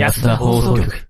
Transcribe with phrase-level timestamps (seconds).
[0.00, 1.09] 安田放送局。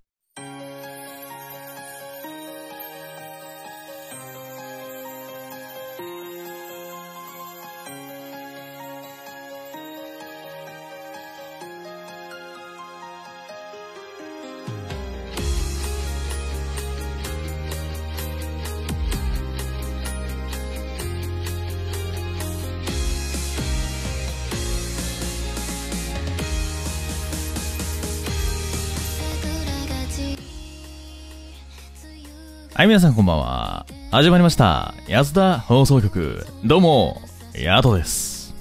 [32.80, 33.84] はい、皆さんこんばんは。
[34.10, 34.94] 始まりました。
[35.06, 36.46] 安田放送局。
[36.64, 37.20] どうも、
[37.52, 38.54] ヤトです。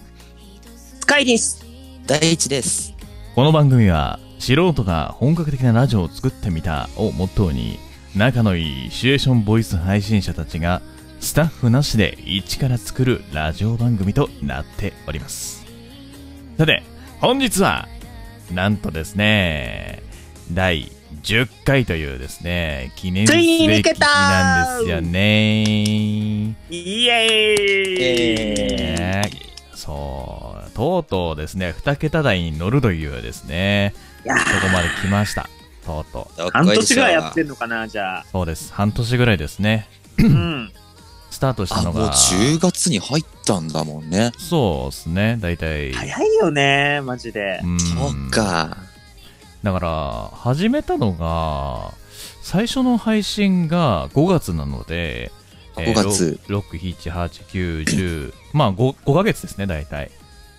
[1.00, 1.66] スカイです。
[2.06, 2.94] 第一です。
[3.34, 7.80] この番組は、素人が本格的なラジオを作ってみたをモットーに、
[8.14, 10.82] 仲のいいシチュエーションボイス配信者たちが、
[11.22, 15.66] スタッフなしで一から作るラジオ番組となっております。
[16.58, 16.84] さて、
[17.22, 17.88] 本日は、
[18.52, 20.04] なんとですね、
[20.52, 20.92] 第
[21.24, 25.64] 10回というですね、記念すべき抜けたなんですよね。
[26.70, 29.30] イエーイ
[29.76, 33.94] そう、とうとうですね、2桁台に乗るというですね、
[34.24, 34.30] そ
[34.68, 35.50] こまで来ました。
[35.86, 36.42] とうとう。
[36.42, 37.46] ー、半年ぐらいやってる。
[37.48, 38.26] んのかな、じゃあ。
[38.32, 38.72] そうです。
[38.74, 39.88] 半年ぐらいですね。
[40.20, 40.72] うん。
[41.32, 44.32] スタートしたあ、もうのが、10月に入ったんだもんね。
[44.38, 45.94] そうですね、大体。
[45.94, 47.62] 早いよね、マジで。
[47.64, 48.78] うんそうか。
[49.64, 51.94] だから、始めたのが、
[52.42, 55.32] 最初の配信が5月なので、
[55.76, 60.12] 5月6、7、8、9、10、まあ 5, 5ヶ月ですね、大体。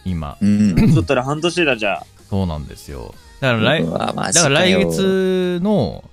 [0.04, 0.36] 今。
[0.40, 0.92] うん。
[0.94, 2.06] そったら半年だ、じゃあ。
[2.28, 3.14] そうなんですよ。
[3.40, 6.04] だから来、だから来よ月の、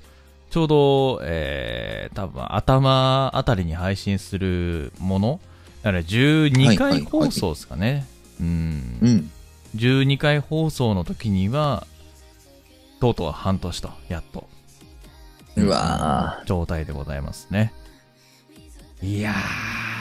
[0.50, 5.40] ちょうど、えー、多分頭あたりに配信するもの
[5.84, 8.08] だから12回放送ですかね。
[8.40, 8.98] うん。
[9.02, 9.32] うん。
[9.76, 11.86] 12回放送の時には、
[13.00, 14.48] とうとう半年と、やっと。
[15.56, 17.74] うわ状態でございますね。
[19.02, 19.34] いや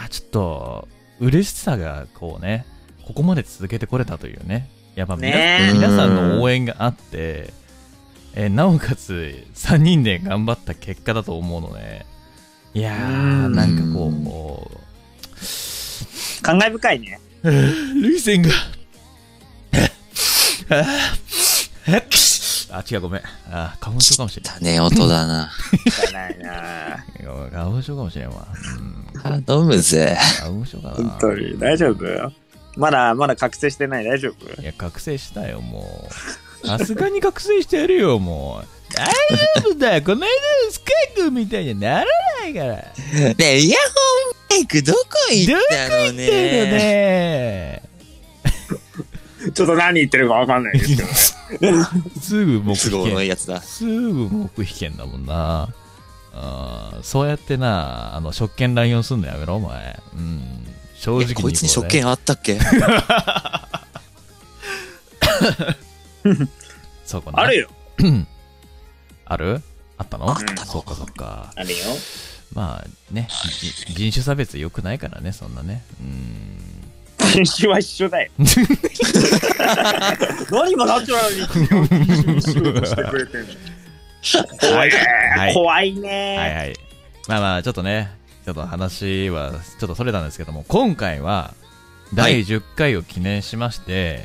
[0.06, 0.88] ー、ちょっと、
[1.20, 2.66] 嬉しさがこうね、
[3.06, 4.68] ここまで続けてこれたというね。
[4.94, 7.52] やっぱ皆,、ねえ皆さんの応援があって、
[8.34, 12.04] えーなおかつ3人で頑張った結果だと思うので、
[12.74, 14.70] いやー、うんなんかこう、こ
[16.42, 17.20] 感慨深いね。
[17.42, 18.50] う、涙腺が、
[22.76, 23.22] あ、違う、ごめん。
[23.50, 24.60] あ、花粉症かもしれない。
[24.60, 25.50] だね、音だな。
[26.00, 27.04] じゃないな。
[27.50, 28.46] 花粉症かもしれんわ。
[29.24, 29.42] うん。
[29.44, 30.16] 頼むぜ。
[30.40, 30.94] 花粉症かな。
[30.94, 32.04] 本当に、大丈夫？
[32.76, 34.60] まだ、まだ覚醒してない、大丈夫？
[34.60, 36.08] いや、覚醒したよ、も
[36.62, 36.66] う。
[36.66, 38.66] さすがに覚醒してるよ、もう。
[38.94, 40.28] 大丈夫だよ、この間の
[40.70, 42.06] スカイ君みたいにはなら
[42.40, 42.74] ないから。
[42.74, 45.00] ねえ、イヤホンマイクどこ
[45.30, 46.26] 行ったのだよね。
[46.26, 47.82] ね。
[49.52, 50.96] ちょっと何言ってるかわかんないです
[51.58, 51.84] けど。
[52.20, 53.14] すぐ黙都合秘権。
[53.14, 53.60] のいいやつだ。
[53.62, 55.68] すぐ黙秘権だもんな。
[56.32, 60.00] あーそうやってな、あの、職権乱用すんのやめろ、お前。
[60.14, 60.42] うん。
[60.94, 62.58] 正直にえこいつに職権あったっけ？
[67.04, 67.40] そうかな。
[67.40, 67.68] あるよ。
[69.24, 69.62] ある？
[69.98, 70.30] あったの？
[70.30, 71.52] あったのそうか、そうか。
[71.54, 71.76] あるよ。
[72.52, 73.28] まあね、
[73.60, 75.84] じ人種差別良くないからね、そんなね。
[76.00, 76.75] うん。
[77.30, 78.30] 人種は一緒だよ。
[80.50, 83.46] 何今ナチュラルに一緒にしようとしてくれてんの？
[84.60, 84.98] 怖いね、
[85.36, 86.74] はい怖いね、はいはい。
[87.28, 88.10] まあまあ、ちょっとね、
[88.44, 91.54] ちょっと話はちょっとそれたんですけども、今回は
[92.14, 94.24] 第10回を記念しまして、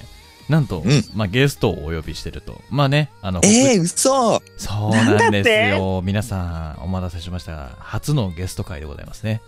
[0.49, 2.61] なんと、うんまあゲストをお呼びしてると。
[2.69, 6.01] まあね、あの、えー、嘘そうなんですよ。
[6.03, 9.41] 皆さん、お待たせしましたが、初のゲスト会でございますね。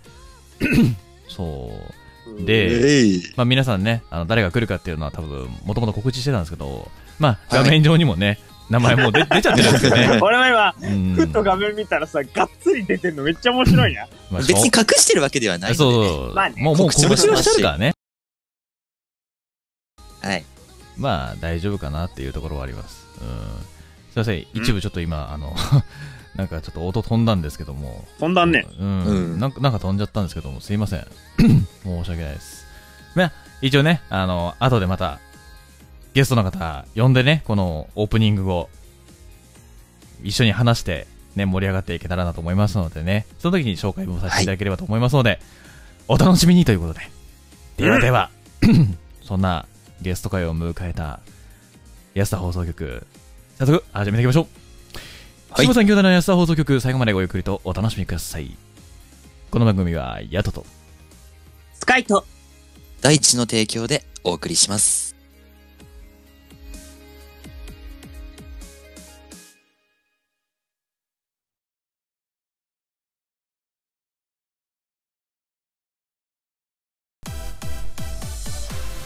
[1.27, 1.93] そう。
[2.39, 3.21] で。
[3.35, 6.89] まあ皆さんね、あの、誰が来るかっていうのは多分、もともと告知してたんですけど、
[7.19, 8.39] まあはい画面上にもね、
[8.69, 10.19] 名前もう出 出ちゃってるんですよね。
[10.21, 14.07] 俺も今、うんふっと画面見たらさ、がっつり出てんのめっちゃ面白いな。
[14.31, 16.09] まあ別に隠してるわけではないそうので、ね。
[16.09, 17.94] そう、まあねもう、もう告知も告知をしてるからね。
[20.21, 20.44] はい。
[20.97, 23.07] まあ、大丈夫かなっていうところはあります。
[23.21, 23.27] うん。
[24.12, 25.56] すいません、一部ちょっと今、あの、
[26.35, 28.65] なんかちょっと音飛んだんですけども、飛んだんね。
[28.80, 31.06] うん、うんなんか、なんか飛んじゃったんですけども、すいません。
[31.83, 32.65] 申し訳ないです。
[33.15, 33.31] まあ、
[33.62, 35.19] 一応ね、あの、後でまた、
[36.13, 38.69] ゲストの方、呼んでね、このオープニングを、
[40.24, 45.39] 一緒に話して、ね、盛り上がっていけたらなと思いますのでね、その時に紹介もさせていただければと思いますので、
[46.07, 47.01] お楽しみにということで。
[47.77, 48.30] ではでは、
[49.24, 49.65] そんな
[50.01, 51.19] ゲスト会を迎えた
[52.13, 53.06] 安田放送局、
[53.57, 54.62] 早速始めていきましょう。
[55.55, 58.57] はい、さん兄弟の安田放送局、最後までごゆっくりとお楽しみください。
[59.51, 60.65] この番組は、ヤトと、
[61.75, 62.25] スカイと、
[63.01, 65.15] 大地の提供でお送りします。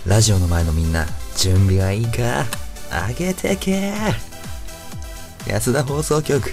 [0.05, 1.05] ラジオの前のみんな、
[1.35, 2.45] 準備はいいか？
[3.09, 3.91] 上げてけ
[5.49, 6.51] 安田放送局。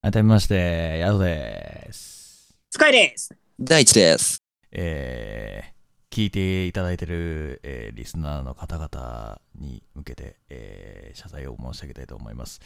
[0.00, 2.54] 改めまして、ヤドです。
[2.70, 3.34] スカイです。
[3.58, 4.40] 第一です。
[4.70, 12.60] えー、聞いていただいてる、えーリスナーの方々に向けて、えー謝罪を申し上げたいと思います。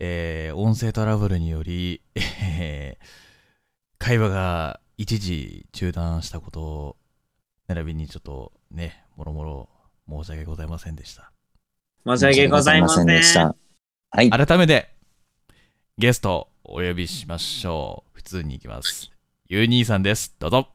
[0.00, 3.04] えー音声トラブルにより、えー
[3.98, 6.96] 会話が一時中断したことを、
[7.66, 9.68] 並びにちょっとね、もろもろ
[10.10, 11.30] 申し訳ございませんでした。
[12.04, 13.06] 申し訳ございません。
[13.06, 13.54] でした。
[14.10, 14.30] はい。
[14.30, 14.90] 改めて、
[15.98, 18.10] ゲストお呼びしましょう。
[18.14, 19.10] 普通に行きます。
[19.48, 20.34] ゆう兄さんです。
[20.38, 20.68] どうぞ。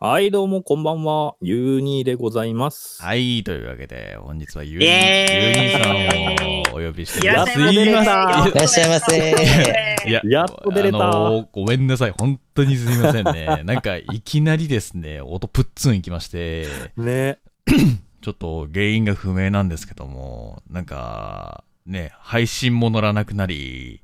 [0.00, 1.36] はい、どうも、こんばんは。
[1.40, 3.00] ゆうにーでございます。
[3.00, 10.08] はい、というわけで、本日はゆうイにエーさんをお呼びしていらっしゃいませすいらっしゃいませ。
[10.08, 12.14] いや、やっと出れたあのーごめんなさい。
[12.18, 13.62] 本当にすいませんね。
[13.64, 16.66] なんか、いきなりですね、音プッツンいきまして、
[16.96, 17.38] ね。
[18.22, 24.00] ちょっと原因が不明なんですけども、なんか、ね、配信も乗らなくなり、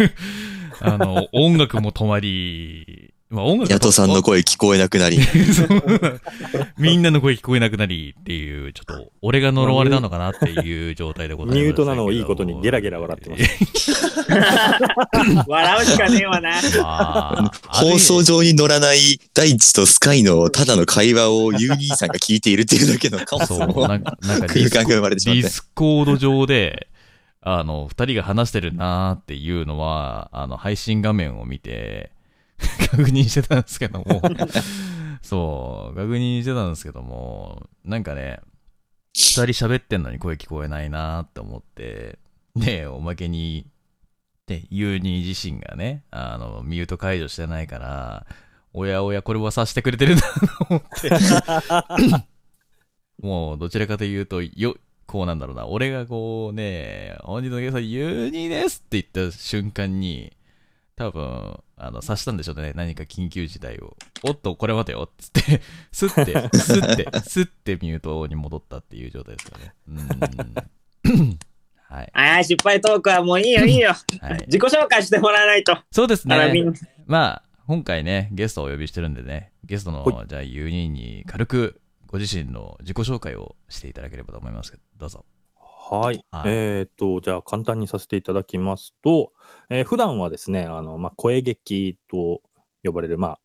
[0.80, 5.18] あの、音楽も止まり、まあ音楽ヤトさんの声聞こえなくなり。
[6.78, 11.60] みんなの声聞こえなくなりっていう、ちょっと、俺が呪われたのかなっていう状態でございます。
[11.60, 13.44] ミュートなのをいいことにゲラゲラ笑ってます。
[15.46, 16.50] 笑うしかねえわな。
[16.80, 25.42] まあ、放送上に乗らない大地とスカイのただの会話をユーニーさんが聞いているっていうだけのカオスそう、のなんか、なんかディス空間が生まれてしまって。
[25.42, 26.88] ディスコード上で、
[27.42, 32.10] あの、二人が話してるなーっていうのは、あの、配信画面を見て、
[32.90, 34.22] 確認してたんですけども、
[35.22, 38.40] そう、確認してたんですけども、なんかね、
[39.14, 42.18] 二人喋ってんのに声聞こえないなーって思って、
[42.56, 43.66] で、おまけに、
[44.46, 48.26] で、ユーニー自身がね、あの、ミュート解除してないから、
[48.72, 50.28] おやおや、これはさしてくれてるなと
[50.70, 51.10] 思って、
[53.26, 54.76] もう、どちらかというと、よ、
[55.06, 60.36] こうなんだろうな、俺がこうね、本日のゲスト、ユーニーですって言った瞬間に、
[60.96, 63.96] 多分、あの、察したんでしょうね、何か緊急事態を。
[64.24, 69.74] おっと、これ待てよ、つって、 スッて、スッて、スッてミュートに戻ったっていう状態ですかね。
[69.88, 71.38] うーん。
[71.88, 72.10] はい。
[72.12, 73.94] ああ、失敗トークはもういいよ、いいよ。
[74.20, 74.44] はい。
[74.46, 75.78] 自己紹介してもらわないと。
[75.90, 76.36] そうですね。
[76.36, 76.72] な。
[77.06, 85.24] まあ、今回ね、ゲストをお呼びしてるんでね、ゲストのは、じゃあ、ユーニーに軽くご自身の自己紹介をしていただければと思いますけど、どうぞ。
[85.90, 86.24] はい。
[86.30, 89.32] はいえーっと、じゃあ簡単にさせていただきますと、
[89.70, 92.42] えー普段はですね、あの、まあ、声劇と
[92.84, 93.40] 呼ばれる、まあ、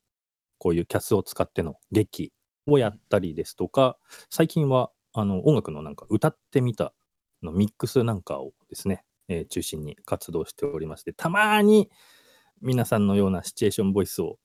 [0.60, 2.34] こういうキャスを使っての劇
[2.68, 3.98] をやったりですとか、
[4.30, 6.94] 最近は、あの、音楽のなんか歌ってみた
[7.44, 11.90] のミックスなんかをですね、えー中心に活動しておりまして、たまに
[12.62, 14.38] 皆さんのようなシチュエーションボイスを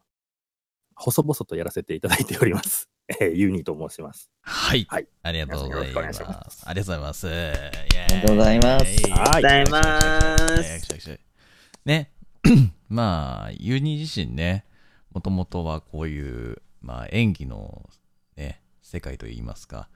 [0.97, 2.91] 細々とやらせていただいております。
[3.09, 4.31] えーユーニーと申します。
[4.43, 4.87] はい。
[4.89, 5.07] はい。
[5.23, 6.23] ありがとうございます。
[6.23, 6.63] ます。
[6.67, 7.27] ありがとうございます。
[7.27, 7.53] あ
[8.09, 8.85] りがとうございます。
[8.85, 8.93] はい。
[8.93, 10.39] ありがとうございま
[11.01, 11.21] す。
[11.85, 12.13] ね。
[12.89, 14.65] まあ、ユニ自身ね、
[15.13, 17.89] もともとはこういう、まあ、演技の、
[18.37, 19.89] ね、世界といいますか、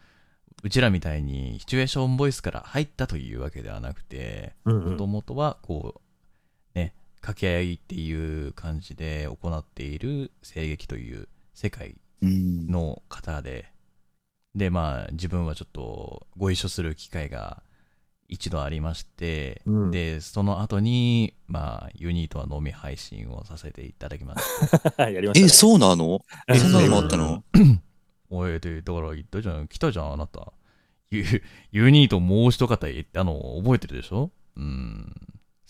[0.63, 6.01] うちらみたいにシチュエーションボイスから入ったというわけではなくて、もともとはこ
[6.75, 13.71] う、ね、掛け合いっていう感じで行っている声劇という世界うんの方で、
[14.55, 17.63] で、まあ、自分はちょっとご一緒する機会が
[18.29, 19.91] 一度ありまして、うん。
[19.91, 25.11] で、その後に、まあ、ユニートは飲み配信をさせていただきました。
[25.11, 25.47] やりました、ね。
[25.47, 26.21] え、そうなの？
[26.49, 27.45] え、そんなのもあったの？
[28.31, 30.53] おい、で、だから言ったじゃん、来たじゃん、あなた。
[31.11, 31.25] ユ
[31.73, 34.31] ユニートもう一方いあの、覚えてるでしょ？
[34.57, 35.15] うん。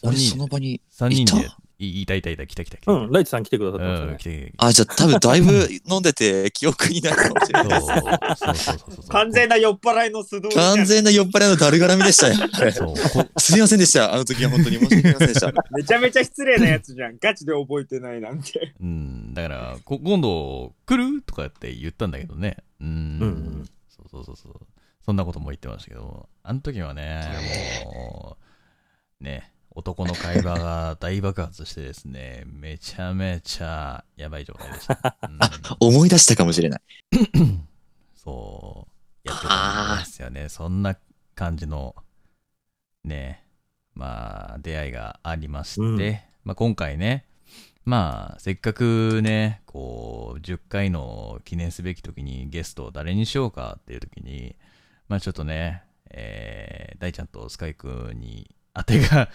[0.03, 1.49] 俺その場に三人で
[1.83, 2.93] いた、いいたいた来た来た来た。
[2.93, 4.25] うん、ライチさん来てくださってましたねうん、来。
[4.25, 4.53] て。
[4.57, 7.81] あ、じゃあ多分だいぶ飲んでて記憶にないかもしれそうない。
[7.81, 9.09] そうそうそうそう。
[9.09, 12.35] 完全な酔っ払いの素通り完全な酔っ払いのだるがらみでしたよ。
[12.73, 12.95] そう。
[13.25, 14.13] こすみませんでした。
[14.13, 15.53] あの時は本当に申し訳ありませんでした。
[15.71, 17.17] めちゃめちゃ失礼なやつじゃん。
[17.21, 18.75] ガチで覚えてないなんて。
[18.81, 22.59] うん、だから、こ今度来るとかって言ったんだけどね。
[22.81, 22.89] うん。
[22.89, 24.53] うんそうそうそうそう。
[25.05, 27.29] そんなことも言ってましたけど、あの時はね、
[27.85, 28.37] も
[29.21, 35.17] う、ね、男の会話が大爆発してですね、めちゃめちゃやばい状態でした。
[35.81, 36.81] 思い出したかもしれない。
[37.35, 37.69] うん、
[38.15, 38.87] そ
[39.25, 40.49] う、やってたんですよね。
[40.49, 40.97] そんな
[41.35, 41.95] 感じの、
[43.05, 43.45] ね、
[43.95, 45.99] まあ、出会いがありまして、うん
[46.45, 47.25] まあ今回ね、
[47.85, 54.57] まあ、せっかくね、こう、10回の記念すべき時にゲストを誰にしようかっていう時に、
[55.09, 59.29] まあちょっとね、えー、大ちゃんとスカイ君に当てが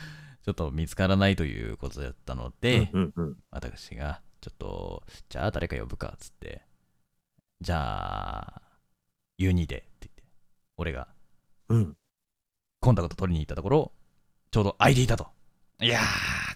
[0.48, 6.62] ちょっと見つからないということだったので、うんうんうん私がちょっと、じゃあ誰か呼ぶか、つって。
[7.60, 8.62] じゃあ、
[9.38, 10.24] ユニで、って言って。
[10.78, 11.10] 俺が
[11.68, 11.98] うん。
[12.80, 13.92] コンタクト取りに行ったところ、
[14.50, 15.28] ちょうど ID いたと。
[15.82, 16.04] いやー、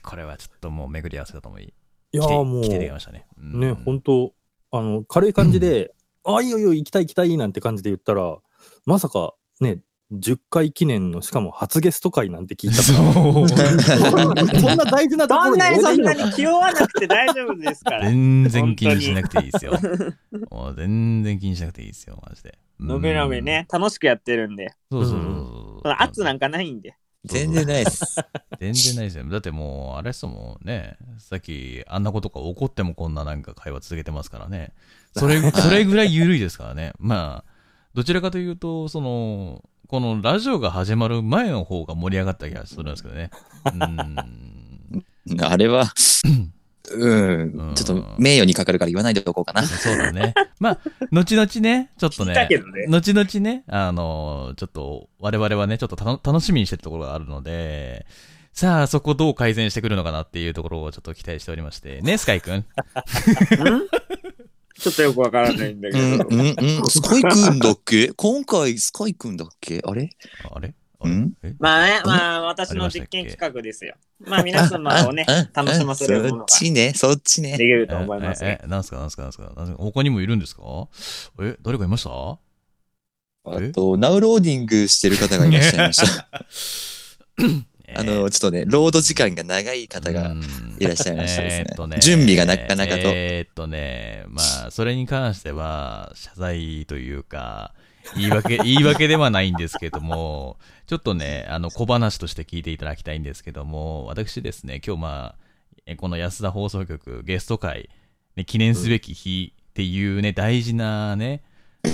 [0.09, 1.73] これはちょっともう巡り合わせだと思い、
[2.13, 3.27] いやーも来ていただきう、ましたね。
[3.37, 4.33] うんね、本当
[4.71, 5.93] あの、軽い感じで、
[6.23, 8.37] あ、いいよいいよ、行きたい行きたいなんて感じで言ったら、
[8.85, 9.79] まさか、ね、
[10.11, 13.47] 10回記念の、しかも初ゲスト会なんて聞いたそう。
[14.59, 18.07] そんな大事なところにそんなにそんなに気負わなくて大丈夫ですから。
[18.07, 19.73] 全然気にしなくていいですよ。
[20.49, 22.57] もう全然気にしなくていいですよ、マジで。
[22.79, 24.73] のびのびね、楽しくやってるんで。
[24.89, 25.05] うん。
[25.05, 25.79] そうそうそうそう。
[25.83, 26.95] その圧なんかないんで。
[27.23, 28.15] 全然ないっす。
[28.59, 29.25] 全然ないですよ。
[29.29, 34.73] だってもう、あれっすもんね、さっきあんなことが起こってもこんななんか会話続けてますからね。
[35.15, 36.93] それ、 それぐらい緩いですからね。
[36.99, 37.50] まあ、
[37.93, 43.29] どちらかというと、その、このラジオが始まる前の方が盛り上がった気がするんですけどね。
[43.73, 44.15] うん。
[45.43, 45.91] あれは、
[46.23, 46.51] う ん
[46.97, 49.63] うん、ちょっと名誉にかかるから言わないでおこうかな。
[49.63, 50.33] そうだね。
[50.59, 50.79] まあ、
[51.11, 52.47] 後々ね、ちょっとねね、
[52.87, 58.05] 後々ね、あの、ちょっと、我々はね、ちょっとたの楽しみにしてるところがあるので、
[58.53, 62.01] さあ、そこどう改善してくるのかなっていうところをちょっと期待しておりまして。
[62.01, 62.65] ね、スカイくん。
[64.81, 66.27] ちょっとよくわからないんだけうん、ど。
[66.29, 66.89] うん、うん。
[66.89, 68.09] スカイくんだっけ？
[68.13, 69.81] 今回スカイくんだっけ？
[69.85, 70.09] あれ？
[70.51, 70.73] あれ？
[71.01, 71.33] うん？
[71.43, 71.55] え？
[71.59, 73.95] まあね、まあ私の実験企画ですよ。
[74.19, 77.51] まあ皆様をね楽しませるものがそっちね、そっちね。
[77.57, 77.65] でき。
[77.65, 78.49] ると思いますよ。
[78.49, 78.59] え。
[78.61, 78.97] え、えなんすか？
[78.97, 79.23] なんすか？
[79.23, 79.53] なんすか？
[79.55, 79.77] なんすか？
[79.77, 80.63] 他にもいるんですか？
[81.41, 82.09] え、誰かいました？
[83.43, 86.29] あと、ナウローディングしてる方がいらっしゃいました。
[87.95, 90.35] あの、ちょっとね、ロード時間が長い方が
[90.79, 91.67] いらっしゃいましたですね。
[91.71, 91.97] えとね。
[91.99, 93.01] 準備がなかなかと。
[93.05, 97.73] えーっとね、まあ、それに関しては、謝罪というか、
[98.15, 100.57] 言い訳、 言い訳ではないんですけども、
[100.87, 105.41] ちょっとね、あの、小話として聞いていただきたいんですけども、私ですね、今日まあ、
[105.85, 107.89] えこの安田放送局ゲスト会、
[108.35, 111.43] ね、記念すべき日っていうね、大事なね、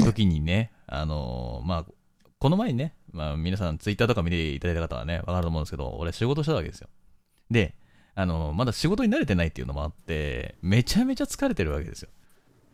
[0.03, 1.93] 時にね、あのまあ、
[2.39, 6.89] この前にね、まあ、皆さんツイッターとか見ていただいた方はね、わかると思うんですけど、俺仕事したわけですよ。
[7.49, 7.75] で、
[8.15, 12.09] あの、まだ仕事に慣れてないっていうのもあって、めちゃめちゃ疲れてるわけですよ。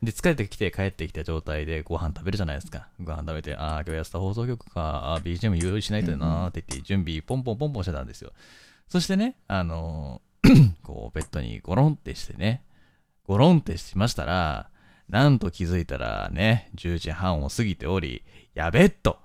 [0.01, 2.89] で、疲れてきて帰ってきた状態でご飯食べるじゃないですか。
[3.01, 8.31] ご飯食べて、ああ、今日安田放送局か、あー BGM 用意しないとなーって言って、準備ポンポンポンポンしてたんですよ。
[8.89, 10.21] そしてね、あの
[10.83, 12.63] こう、ベッドにゴロンってしてね、
[13.25, 14.69] ゴロンってしましたら、
[15.09, 19.19] なんと気づいたらね、10時半を過ぎており、やべっと。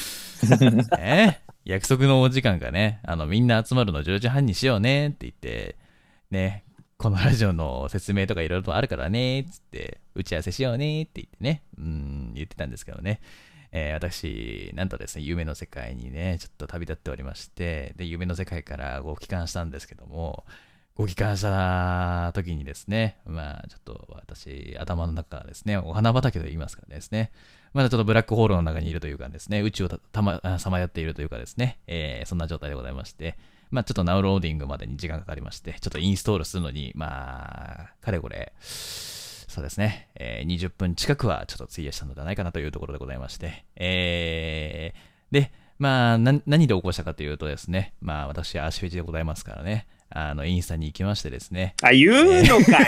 [0.98, 5.76] ね、約束のお時間がね、あの、みんな集まるの10時半にしようねって言って、
[6.30, 6.64] ね、
[6.96, 13.20] このラジオの説明とかいろいろとあるからね、つって、打ち合わせしようねって言ってね、うん、言ってたんですけどね。
[13.72, 20.46] えー私、なんとですね、夢の世界にね、ちょっと旅立っておりまして、で、夢の世界からご帰還したんですけども、
[20.96, 27.32] ご帰還した時にですね、まあ、ちょっと私、頭の中ですね、お花畑と言いますからですね、
[27.74, 33.36] まだちょっとブラックホールの中にいるというかですね、宇宙をたたまさまよっているというかですね、えーそんな状態でございまして、
[33.70, 52.86] まあちょっとナウローディングまでに時間かかりまして、ちょっとインストールするのに、まあ、かれこれ、そうですね、えー20分近くはちょっと費やしたのではないかなというところでございまして、えーで、まあ、何で起こしたかというとですね、まあ私、足フェチでございますからね、あの、インスタに行きましてですね、あ、言うのかい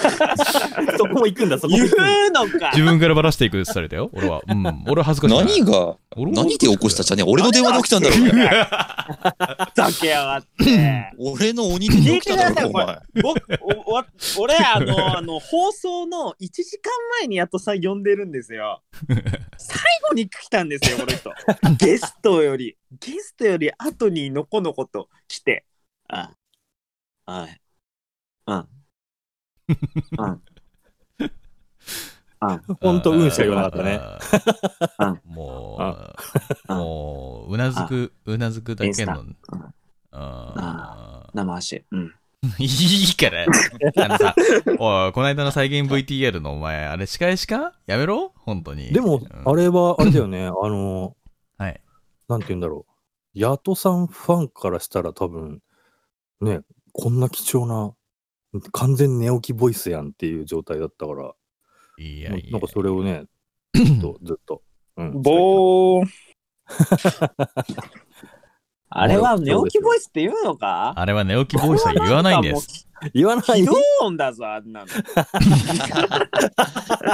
[0.96, 1.86] そこも行くんだ、そこも言。
[1.86, 4.42] うのか自分からばらしていくってされたよ、俺は。
[4.46, 5.62] うん、俺は恥ずかしい。
[5.62, 7.02] 何が、何で起こした？
[7.02, 9.72] じゃね俺の電話で起きたんだろうが。
[9.74, 11.12] ざけやがって。
[11.18, 13.22] 俺の鬼で起きたんだろうが、お前。
[13.22, 13.42] 僕、
[14.38, 18.82] 俺、あの、あの、放送の1時間前にやっとさ、呼んでるんですよ。
[19.56, 19.78] 最
[20.08, 21.30] 後に来たんですよ、この人。
[21.76, 25.64] ゲストより、ゲストより後にのこのこと来て。
[26.12, 26.30] あ
[27.26, 27.60] はい。
[28.46, 28.68] うん。
[30.18, 30.42] うん。
[32.42, 32.76] うん。
[32.80, 33.98] ほんと、うんしか言わなかったね。
[33.98, 35.20] ね。
[35.24, 35.78] も
[36.68, 39.20] う、もう、うなずく、うなずくだけの。
[39.20, 39.36] うん
[40.12, 41.84] あ生足。
[41.92, 42.14] うん。
[42.58, 43.44] ー いいから。
[44.04, 44.34] あのさ、
[44.78, 47.74] おい、この間の再現 VTR のお前、あれ仕返しか？
[47.86, 48.32] やめろ？
[48.36, 48.92] 本当に。
[48.92, 51.16] でも、うんあれは、あれだよね、あの、
[51.58, 51.80] はい。
[52.28, 52.92] なんて言うんだろう。
[53.34, 55.62] ヤトさんファンからしたら多分、
[56.40, 56.60] ね、
[56.92, 57.92] こんな貴重な、
[58.72, 61.32] 完全寝起きボイスやんっていう状態だったから、
[61.98, 62.52] いやいや。
[62.52, 63.24] なんかそれをね、
[63.74, 64.62] ずっと、ずっと。
[64.96, 66.08] うん、ぼー。
[68.92, 70.94] あれは寝起きボイスって言うのか？
[70.96, 72.88] あれは寝起きボイスは言わないんです。
[73.14, 73.72] 言わないひど
[74.16, 74.86] だぞ、あんなの。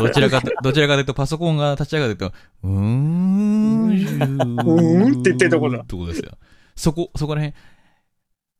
[0.00, 2.32] どちらかと、どちらかというと、パソコンが立ち上がると、
[2.64, 6.32] うーん、 うーんって言ってるとこだってことですよ。
[6.74, 7.56] そこ、そこら辺。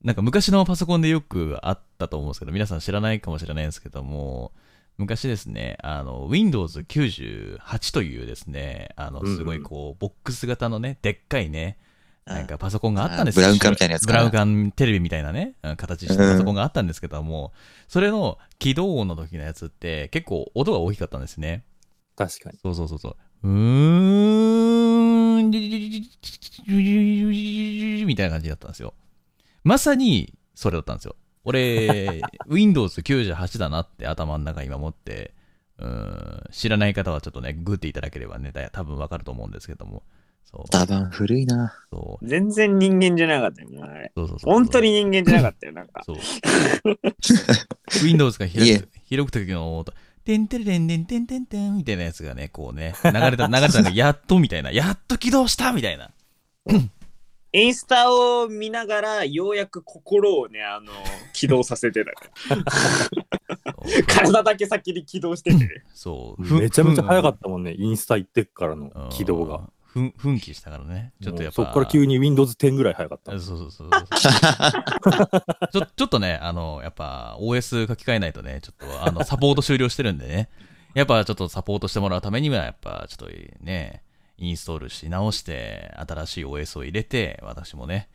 [0.07, 4.53] なんか昔のパソコンでよくあったと思うんですけど、皆さん知らないかもしれないんですけども、
[4.99, 11.77] 昔ですね、あの、Windows 98というですね、あの、すごいこう、ボックス型のね、でっかいね、
[12.25, 17.53] なんかパソコンがあったんですブラウン管みたいなやつかなブラウン管テレビみたいなね、うん形したパソコンがあったんですけども、
[17.89, 21.65] それの起動音の時のやつって結構音が大きかったんですね。
[22.15, 22.59] 確かに。
[22.63, 23.17] そうそうそうそう。
[23.43, 23.53] うー
[25.43, 25.51] ん、
[28.07, 28.95] みたいな感じだったんですよ。
[29.67, 31.17] まさにそれだったんですよ。
[31.43, 35.35] 俺、 Windows 98だなって頭の中今持って、
[35.79, 40.05] うーん、知らない方はちょっとね、グっていただければね、だ多分わかると思うんですけども。
[40.45, 40.69] そう。
[40.71, 41.75] 多分古いな。
[41.91, 44.13] そう全然人間じゃなかったよ、もうあれ。
[44.17, 46.05] そうそうそう本当に人間じゃなかったよ、なんか。
[46.07, 46.17] そう。
[48.07, 49.93] Windows がい開えく、開く時の音、
[50.25, 56.11] てんてれれんてんてんてんてんみたいなやつがね、こうね、流れた、流れたのがやっとみたいな、やっと起動したみたいな。
[57.57, 60.93] インスタを見ながら、ようやく心をね、あの、
[61.33, 62.21] 起動させてたか
[62.55, 64.05] ら。
[64.07, 65.69] 体だけ先に起動しててね。
[65.95, 66.55] そう。
[66.55, 69.71] めちゃめちゃ早かっったもんね、インスタ行ってっからの起動が。。
[69.87, 71.15] ふん、奮起したからね。
[71.23, 71.55] ちょっとやっぱ。
[71.55, 73.41] そっから急に Windows 10ぐらい早かったそう。
[73.41, 73.89] そうそうそう。
[75.73, 80.51] ちょ、ちょっとね、あの、やっぱ OS 書き換えないとね、ちょっとあの、サポート終了してるんでね。
[80.93, 83.31] やっぱちょっとサポートしてもらうためには、やっぱちょっと
[83.65, 84.03] ね、
[84.39, 88.09] インストールし直して、新しい OS を入れて、私もね、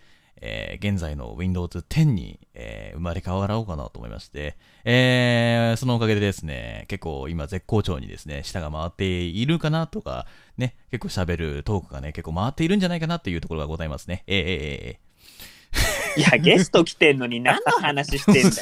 [0.44, 10.26] えー現在の Windows 10に、えー生まれ変わろうかなと思いまして、えーそのおかげでですね、結構今絶好調にですね、舌が回っているかなとか、
[10.58, 14.24] ね、結構喋るトークがね、結構回っているんじゃないかなっていうところがございますね。
[14.28, 15.11] えーえーえーえー
[16.18, 18.54] いや、ゲスト来てんのに何の話してんだよ。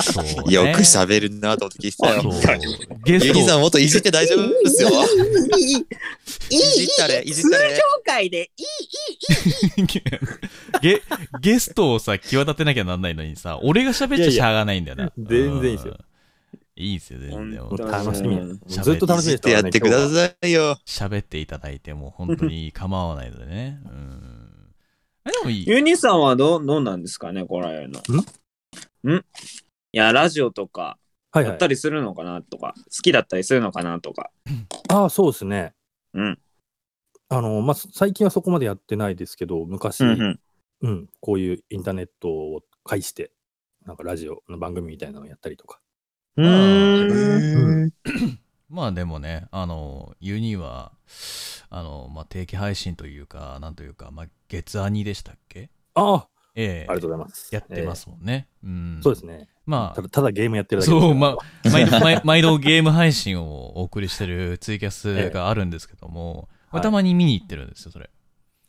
[0.00, 2.22] そうねよく喋るなと思って聞いてたよ。
[3.04, 4.90] ゲスユニさんトもっといじって大丈夫ですよ。
[5.58, 7.76] いい、いい、いい、いじったれ、いじったれ通。
[7.76, 9.86] 常会でいい、いい、
[10.80, 11.02] ゲ
[11.40, 15.04] ゲストをさ、際立てなきゃなんないのにさ、俺が喋っちゃしゃあがないんだよな。
[15.04, 16.04] いやいや全然いいですようん。
[16.76, 17.60] いいですよ、全然。
[17.90, 18.58] 楽しみ。
[18.66, 20.78] ずっと楽しみでやってくださいよ。
[20.86, 23.78] 喋っていただいても本当に構わないのでね。
[23.84, 24.33] うん。
[25.26, 25.66] えでもいい。
[25.66, 28.00] ユニさんはどう、どうなんですかね、これの。
[29.04, 29.10] ん？
[29.10, 29.16] ん？
[29.16, 29.22] い
[29.92, 30.98] や、ラジオとか、
[31.32, 31.66] はいはいやった。
[31.66, 34.30] りするのかなとか、好きだったりするのかなとか。
[34.88, 35.74] ああ、そうですね。
[36.12, 36.38] うん。
[37.28, 40.40] あの、まあ、最近はそこまでやってないですけど、昔、ううんん、
[40.82, 41.08] うん。
[41.20, 43.32] こういうインターネットを介して、
[43.86, 45.80] なんかラジオの番組みたいなのをやったりとか。
[46.36, 47.92] うーん。
[48.74, 50.92] まあでもね、あの、ユニは、
[51.70, 55.70] あの、まあ定期配信というか、なんというか、まあ月アニでしたっけ？
[55.94, 57.54] ああ、ええありがとうございます。
[57.54, 58.48] やってますもんね。
[58.64, 59.02] うんえー。
[59.02, 59.48] そうですね。
[59.66, 68.10] まあただ、ただゲームやってるだけですそう、まあ、毎度 毎毎度ゲーム配信をお送りしてるツイキャスがあるんですけども、まあたまに見に行ってるんですよ、それ。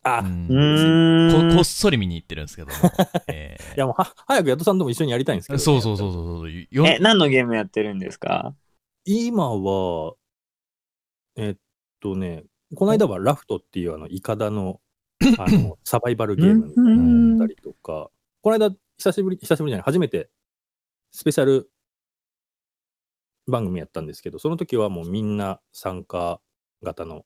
[0.03, 1.49] あ、いうん。
[1.51, 2.73] ここっそり見に行ってるんですけども。
[3.27, 6.51] えーやもうは、早くヤトさんとも一緒にやりたいんですけど、そうそうそうそうそう。
[6.51, 8.53] よえ、何のゲームやってるんですか？
[9.05, 10.15] 今は、
[11.35, 11.55] えっ
[11.99, 14.81] とね、この間はラフトっていうあの、イカダの、
[15.37, 18.09] あの、サバイバルゲームみたいなのやったりとか、
[18.41, 20.29] この間、久しぶり、久しぶりじゃない、初めて、
[21.11, 21.69] スペシャル
[23.47, 26.41] 番組やったんですけど、その時はもうみんな参加
[26.81, 27.25] 型の、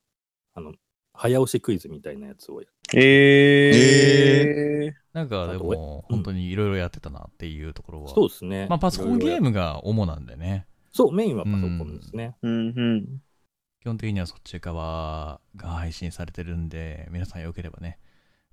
[0.54, 0.74] あの、
[1.14, 4.94] 早押しクイズみたいなやつをやえー。
[5.14, 8.10] なんかでも、本当にいろいろやってたなっていうところは。
[8.10, 8.68] そうですね。
[8.70, 10.68] まあパソコンゲームムが主なんでね。
[10.92, 12.36] そう、メインはパソコンですね。
[12.42, 13.22] うんうん。
[13.82, 17.98] 基本的にはそっち側が配信されてるんで、皆さんよければね、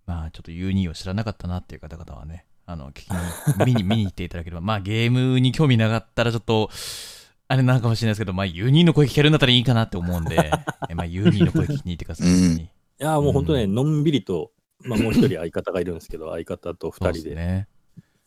[0.07, 6.71] まあちょっと U2 を知らなかったなっていう方々はね、あの、聞きに、見に、 見に行っていただければ、まあゲームに興味なかったらちょっと、
[7.49, 10.37] あれなのかもしれないですけど、まあ U2 の声聞けるんだったらいいかなって思うんで、
[10.89, 12.29] えまあ U2 の声聞きに行ってください。
[12.29, 12.69] うん
[12.99, 17.69] いやーもう本当ね、うんのんびりと、まあもう一人相方がいるんですけど、相方と二人で、すね。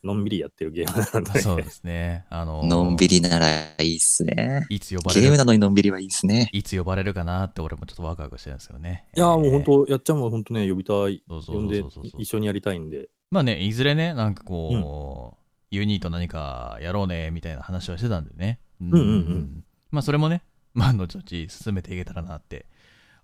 [0.04, 2.26] のんびりやってるゲームなので、そうですね。
[2.30, 3.48] あの、のんびりなら
[3.80, 4.66] いいっすね。
[4.70, 5.22] いつ呼ばれる？
[5.22, 6.50] ゲームなのにのんびりはいいっすね。
[6.54, 9.06] いつ呼ばれるかなって俺もちょっとワクワクしてるんですけどね。
[9.16, 18.60] いやーもうえー本当、やっちゃんも本当ね、呼びたい、そうそう呼んでそうそうそう一緒にやりたいんで、まあね、いずれね、なんかこう、ユニーと何かやろうね、みたいな話はしてたんでね。
[18.82, 22.68] うんうんうんまあそれもね、まあ後々進めていけたらなって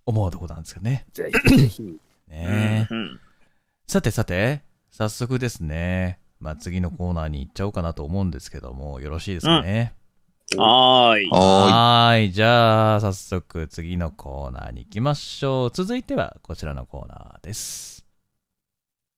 [0.06, 1.06] 思うとこなんですけどね。
[1.14, 1.84] ぜひぜひ。
[2.28, 3.20] ねうん
[3.88, 9.94] さてさて、早速ですね、まあ次のコーナーに行っちゃおうかなと思うんですけども、よろしいですかね？
[10.56, 11.30] はーい。
[11.32, 12.32] ははーい。
[12.32, 15.72] じゃあ、早速次のコーナーに行きましょう。
[15.72, 18.06] 続いてはこちらのコーナーです。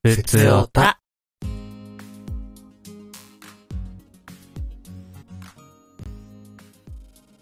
[0.04, 0.82] ふつおた。
[0.82, 1.00] は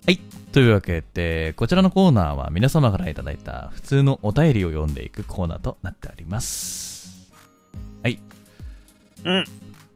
[0.08, 0.18] い。
[0.52, 7.32] というわけで、こちらのコーナーは皆様からいただいた普通のお便りを読んでいくコーナーとなっております。
[8.02, 8.20] はい。
[9.24, 9.46] うん。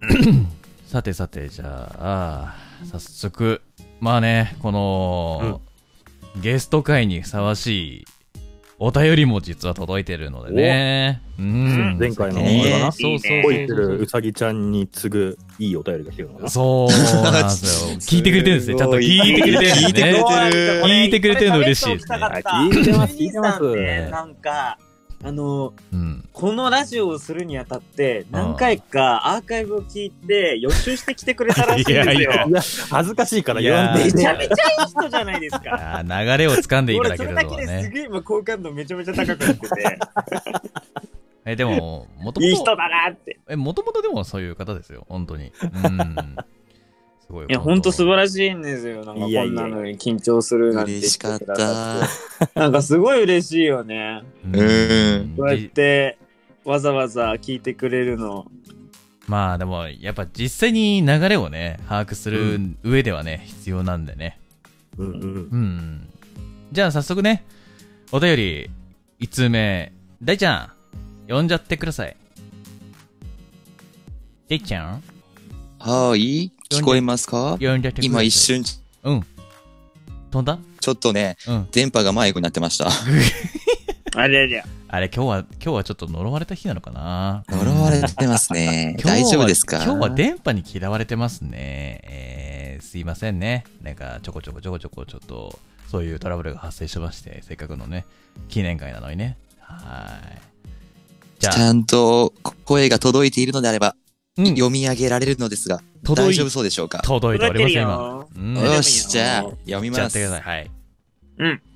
[0.88, 2.56] さてさて、じゃあ、
[2.92, 3.62] 早速、
[4.00, 5.62] まあね、この、
[6.42, 8.06] ゲスト会にふさわしい
[8.82, 11.22] お便りも実は届いてるのでね。
[11.38, 11.98] うん。
[12.00, 16.50] 前回の、あねれかなそうそう恋するうさぎちゃんに次ぐいいお便りが来てるのかな。
[16.50, 17.98] そうなんですよ。
[18.00, 18.78] 聞いてくれてるんですね。
[18.78, 19.88] ちゃんと聞いてくれてるんですね。
[19.88, 20.84] 聞いてくれてる。
[20.84, 22.16] 聞いてくれてるの嬉しいですね。
[22.22, 23.16] あ聞いてます。
[23.18, 24.10] 聞いてます。
[24.12, 24.78] なんか、
[25.22, 26.24] あの、うん。
[26.32, 32.04] このラジオをするにあたって、何回かアーカイブを聞いて予習してきてくれたらしいんですよ。
[32.04, 36.04] いやいやいや、恥ずかしいから言わんでめちゃめちゃいい人じゃないですか。
[36.04, 37.90] 流れを掴んでいた俺だけるそれだけです。
[37.90, 40.00] げえ今好感度めちゃめちゃ高くなってて、
[41.46, 43.40] え、でも、もといい人もと、だなって。
[43.50, 45.06] え、もともとでもそういう方ですよ。
[45.10, 45.52] 本当に。
[45.84, 46.16] うん。
[47.30, 47.46] すごい。
[47.48, 49.06] いや、ほんと素晴らしいんですよ。
[49.06, 51.56] なんかこんなのに緊張するなんて言嬉しかった。
[52.60, 54.24] なんかすごい嬉しいよね。
[54.46, 56.18] うんこうやって
[56.66, 58.52] わざわざ聞いてくれるの。
[59.28, 64.40] まあでも、やっぱ実際に流れをね、把握する上ではね、必要なんでね。
[64.98, 65.22] うんうん。
[65.22, 66.10] うん。
[66.72, 67.46] じゃあ早速ね、
[68.12, 68.70] お便り、
[69.20, 70.72] 1通目、大ちゃん、
[71.28, 72.18] 読んじゃってください。
[74.50, 75.04] 大ちゃん
[75.78, 76.52] はーい。
[76.72, 77.58] 聞こえますか？
[78.00, 78.30] 今一。
[78.30, 78.64] 瞬、
[79.02, 79.26] うん。
[80.30, 80.60] 飛んだ？
[80.80, 81.68] ちょっとね、うん。
[81.72, 82.90] 電波が迷子になってました。
[84.16, 84.64] あれれ。
[84.88, 87.44] あれ、今日は、今日はちょっと呪われた日なのかな？
[87.50, 88.96] 呪われてますね。
[89.04, 89.84] 大丈夫ですか？
[89.84, 92.02] 今日は電波に嫌われてますね。
[92.04, 93.66] えー、すいませんね。
[93.82, 95.58] なんか、ちょこちょこちょこちょこ、ちょっと、
[95.90, 98.06] そういうトラブルが発生しまして、せっかくのね、
[98.48, 99.38] 記念会なのにね。
[99.60, 100.40] はーい。
[101.40, 102.32] じゃあ、ちゃんと
[102.64, 104.09] 声が届いているのであれば、うん、
[104.48, 107.00] 読み上げられるのですが、届い大丈夫そうでしょうか？
[107.04, 107.92] 届いておりますよ、今。
[107.92, 108.30] よ。
[108.36, 108.58] うん。
[108.58, 110.44] よよし、じゃあ、読みますじゃあやってく。
[110.44, 110.58] ださい。
[110.58, 110.72] はい。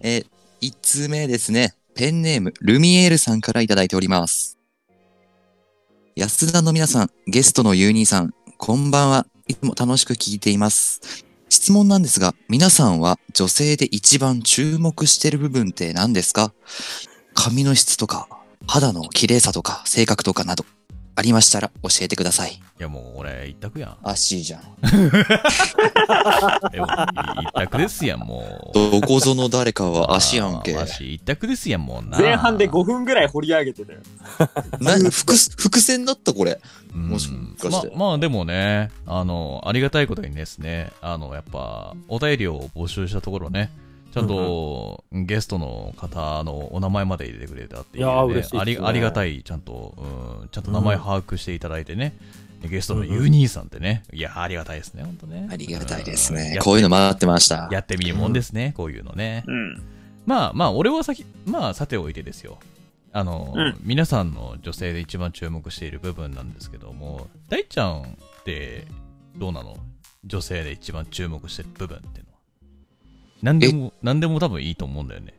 [0.02, 0.26] えー、
[0.62, 1.76] 一通目ですね。
[1.95, 4.58] ペンネーム、ルミエールさんからいただいております。
[6.15, 9.28] 安田の皆さん、ゲストのユーニーさん、こんばんは。
[9.47, 11.02] いつも楽しく聞いています。
[11.49, 16.54] 質問なんですが、皆さんは女性で一番注目してる部分って何ですか？
[17.36, 18.28] 髪の質とか、
[18.67, 20.65] 肌の綺麗さとか、性格とかなど、
[21.15, 22.54] ありましたら教えてください。
[22.54, 23.97] いや、もう俺、一択やん。
[24.02, 24.62] 足じゃん。
[26.73, 26.89] えもう
[27.43, 28.91] 一択ですやん、もう。
[28.91, 32.17] どこぞの誰かは足やんけ足一択ですやん、もうな。
[32.17, 33.99] 前半で5分ぐらい掘り上げてたよ。
[34.82, 36.60] な、伏、伏線だったこれ。
[36.95, 43.71] うんもしかしてままあでもね、あの、ありがたいことにですね、あの、やっぱ、お便りを募集したところね、
[44.13, 49.95] ちゃんと、ゲストの方のお名前まで入れてくれたっていう、ね、いやー嬉しいねありありがたい、ちゃんと、
[50.41, 52.13] うん、ちゃんと名前把握していただいてね、
[52.62, 55.47] ゲストのユーニーさんってね、いや、ありがたいですね、本当ね。
[55.52, 56.62] ありがたいですねうんや。
[56.62, 57.67] こういうの待ってました。
[57.71, 59.43] やってみるもんですね、こういうのね。
[59.47, 59.82] うん。
[60.26, 62.60] まあまあ、俺は先、まあ、さておいてですよ。
[63.12, 68.86] あの、うん皆さんの女性で一番注目している部分なんですけども、大ちゃんって
[69.38, 69.76] どうなの？
[70.23, 72.33] 女性で一番注目してる部分っていうのは。
[73.43, 75.36] 何でも、何でも多分いいと思うんだよね。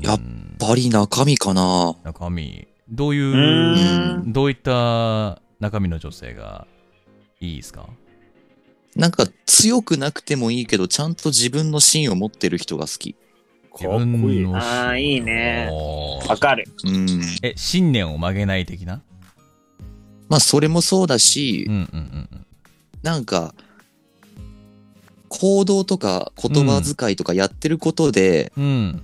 [0.00, 0.26] やっうん
[0.58, 6.66] やっぱり中身かな中身、どういうどういった中身の女性が
[7.40, 7.88] いいですか？
[8.96, 13.12] なんか強くなくてもいいけど、ちゃんと自分の芯を持ってる人が好き。
[13.12, 13.18] か
[13.84, 14.40] っこいい。
[14.40, 15.70] のあーいいね
[16.26, 16.64] わかる。
[16.84, 17.22] うん。
[17.42, 19.02] え、信念を曲げない的な？
[20.28, 22.46] まあ、それもそうだし、うんうんうんうん。
[23.02, 23.54] なんか、
[25.28, 29.02] 行動とか言葉遣いとかやってることで、うん。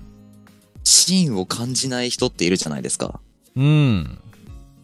[0.85, 3.21] 芯を感じない人っているじゃないですか。
[3.57, 4.19] うん。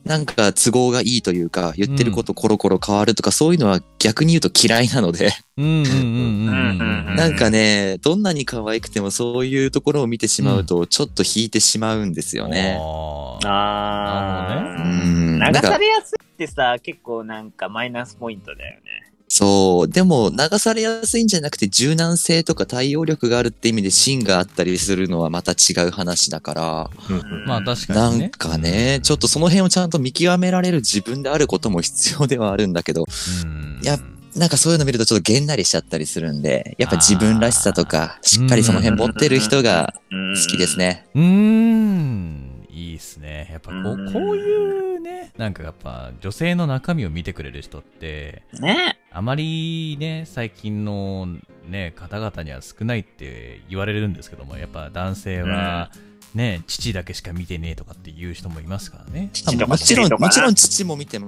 [0.05, 7.16] なんか都合がいいというか、言ってることコロコロ変わるとか、そういうのは逆に言うと嫌いなので、うんうんうんうんうんうん。
[7.16, 12.79] なんかね、どんなに可愛くてもそういうところを見てしまうと、ちょっと引いてしまうんですよね。
[12.81, 15.38] あーあうん。
[15.38, 19.10] なんか流されやすいってさ、結構なんかマイナスポイントだよね。
[19.32, 19.88] そう。
[19.88, 28.26] でも、流されやすいんじゃなくて、柔軟性とか対応力があるって意味で芯があったりするのはまた違う話だから、うんまあ確かなにね。
[28.26, 33.04] んかね、ちょっとその辺をちゃんと見極められる自分であることも必要ではあるんだけど、
[33.44, 33.98] うんや
[34.34, 41.06] なんかそういうの見るとちょっとげんなりしちゃったりするんで、やっぱ自分らしさとか、しっかりその辺持ってる人が好きですね。
[41.14, 42.49] うーん。
[42.80, 43.48] いいっすね。
[43.50, 48.98] やっぱこうんう、こういうね、なんかやっぱ女性の中身を見てくれる人って、ね。
[49.12, 51.26] あまりね、最近の
[51.68, 55.90] ね、方々には少ないって言われるんですけども、やっぱ男性は、
[56.34, 59.30] ね、父だけしか見てねえとかっていう人もいますからね。
[59.66, 61.18] もちろん、もちろん父も見て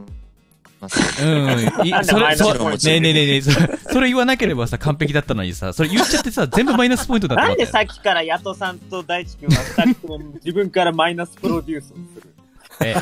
[0.82, 1.24] ます。
[1.24, 2.04] うん。
[2.04, 3.42] それ、そねえねえねえねえ、
[3.92, 12.34] それ言わなければさ、完璧だったのにさ、それ言っちゃってさ、全部マイナスポイントだったなんでさっきからヤトさんと大地君は二人とも自分からマイナスプロデュースをする？
[12.84, 12.94] え、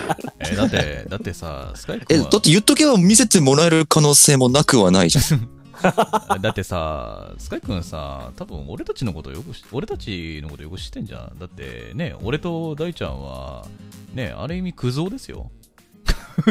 [0.53, 5.49] えだって、だってさ、スカイえ、君だって言っとけば見せてもらえる可能性もなくはないじゃん。
[5.73, 11.39] は、 だってさ、スカイ君さ、多分俺たちのことよくし、俺たちのことよく知ってんじゃん。
[11.39, 13.65] だってね、俺と大ちゃんは、
[14.13, 15.51] ね、ある意味クズ男ですよ。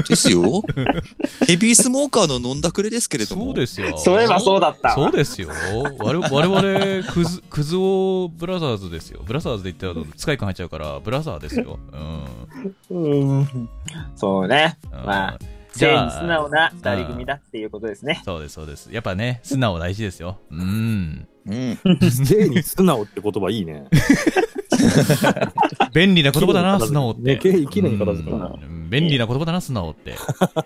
[0.07, 0.63] ですよ。
[1.47, 3.45] ヘビースモーカーの飲んだくれですけれども。
[3.45, 3.97] そうですよ。
[3.97, 4.95] そういえばそうだったわ。
[4.95, 5.49] そうですよ。
[5.99, 9.21] 我々、クズ、クズオブラザーズですよ。
[9.25, 11.79] ブラザーズで言ったら、スカイ君入っちゃうから、ブラザーですよ。
[12.89, 13.39] うん。
[13.39, 13.69] うん。
[14.15, 14.77] そうね。
[14.91, 15.39] うんまあ、
[15.73, 18.21] じゃ素直な二人組だっていうことですね。
[18.25, 18.89] そうです、そうです。
[18.91, 20.39] やっぱね、素直大事ですよ。
[20.51, 21.27] うん。
[21.47, 21.77] うん。
[22.63, 23.85] 素直って言葉いいね。
[25.93, 27.21] 便利な言葉だな、素直って。
[27.21, 30.15] ねきれいきれいに片付くなうん便利な言葉だな、素直って。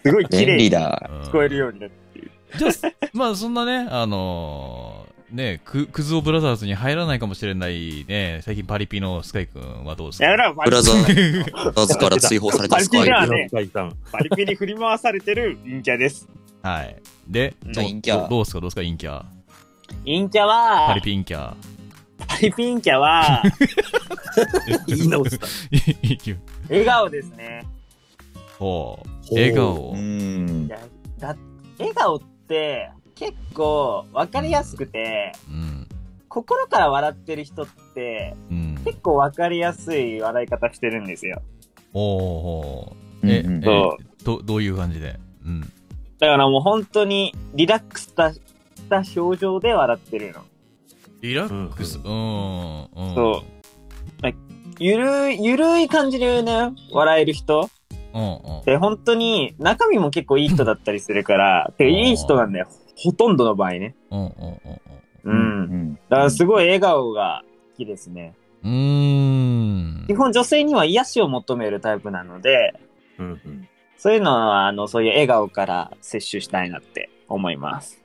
[0.04, 1.10] すごい綺麗にだ。
[1.12, 2.32] うん聞こえるようになってる。
[2.58, 2.72] じゃあ、
[3.14, 10.28] まあそんなね、あのーね、ククズオブラザーズに入らないかもしれないね、最近パリピのスカイ君はどうですか？
[10.64, 13.36] ブラザー、ブラザーから追放されたスカイパリピだ。
[13.36, 13.94] ね大さん。
[14.12, 16.28] パリピに振り回されてる陰キャです。
[16.62, 16.96] はい。
[17.28, 19.24] で、どうですか、どうですか、陰キャ。
[20.06, 21.54] 陰キャは、パリピ陰キャ。
[22.34, 23.44] パリピ陰キャは、
[24.88, 25.48] 言い直した。
[26.70, 27.64] 笑顔ですね。
[28.58, 29.00] ほ
[29.32, 29.34] う。
[29.34, 29.98] 笑顔う。
[29.98, 30.70] んい。
[30.70, 30.80] や
[31.20, 31.36] だ
[31.78, 35.88] 笑顔って結構分かりやすくて、うん。
[36.28, 38.82] 心から笑ってる人ってうん。
[38.84, 41.42] 結構分かりやすい笑い方してるんですよ。
[41.94, 43.30] ほうほう。
[43.30, 43.98] え、うんうんえそ
[44.38, 45.20] ど、どういう感じで？
[45.46, 45.62] うん。
[45.62, 45.68] だ
[46.28, 48.42] からもう本当にリラックスしたし
[48.90, 50.42] た表情で笑ってるの。
[51.24, 52.00] リラックス。
[52.00, 52.82] うん。
[52.84, 53.16] うん。
[53.16, 54.34] そう
[54.78, 57.70] ゆるい、ゆるい感じでね、笑える人
[58.14, 58.22] うん。
[58.22, 58.66] うん。
[58.66, 62.68] で、本当に中身も結構いい人だったりするから、てかいい人なんだよ。
[62.98, 63.96] ほとんどの場合ね。
[64.12, 64.20] うん。
[64.20, 64.28] うん。
[64.28, 64.32] う。
[65.24, 65.96] うんん。
[66.10, 68.34] だからすごい笑顔が好きですね。
[68.62, 68.72] うん。
[68.72, 70.16] うーん基。
[70.16, 72.74] 本女性には癒しを求めるタイプなので、
[73.18, 78.03] うんうんそういうのは、あの、そういう笑顔から摂取したいなって思います。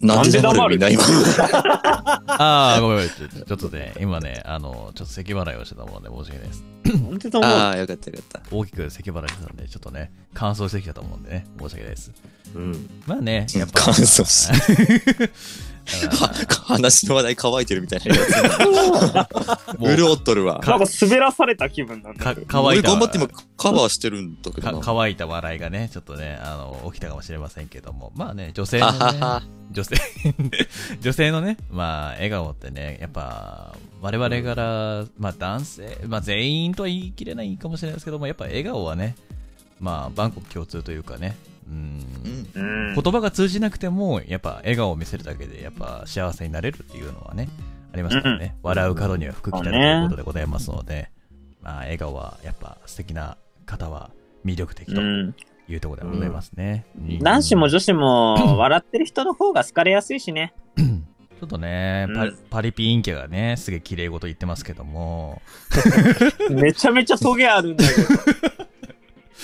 [0.00, 1.02] なんで黙るみんな今。
[2.26, 3.08] ああ、ごめんごめん。
[3.10, 6.64] ちょっとね、今ね、あの、ちょっと咳払いをしてたもので申し訳ないです。
[7.04, 7.50] 本当と思う。
[7.50, 8.56] ああ、よかったよかった。
[8.56, 12.12] 大きく咳払いしてたんで、ちょっとね、乾燥してきたと思うんでね、申し訳ないです。
[12.54, 12.90] うん。
[13.06, 13.80] まあね、やっぱ。
[13.90, 15.32] 乾燥しだか
[16.64, 18.22] 話の話題乾いてるみたいなや
[19.76, 19.96] つ。
[19.96, 20.60] 潤っとるわ。
[20.64, 22.34] なんか滑らされた気分なんだか。
[22.34, 24.80] 乾いた俺頑張って今カバーしてるんだけど。
[24.82, 29.58] 乾いた笑いがね、ちょっとね、あの、起きたかもしれませんけども、まあね、女性のね。
[29.70, 29.96] 女性、
[31.00, 39.14] 女性のね、まあ、笑顔ってね、やっぱ、我々から、まあ男性、まあ全員とは言い切れないかもしれないですけども、やっぱ笑顔はね、
[39.80, 41.36] まあ、万国共通というかね、
[41.68, 42.88] うん、うん。
[42.88, 42.94] うん。
[42.94, 47.48] 言葉が通じなくても、やっぱ笑顔を見せるだけで、やっぱ幸せになれるっていうのはね、
[47.92, 48.56] ありますからね。
[48.62, 51.10] 笑う角には福来たるということでございますので、
[51.62, 54.10] まあ、笑顔はやっぱ素敵な方は
[54.44, 55.34] 魅力的とうん。
[55.70, 56.86] いうところでございますね。
[56.98, 60.54] うん男子も女子も 笑ってる人の方が好かれやすいしね。
[61.38, 65.40] ちょっとね、パパリピ陰キャがね、すげえ綺麗事言ってますけども、
[66.50, 68.08] めちゃめちゃトゲあるんだけど。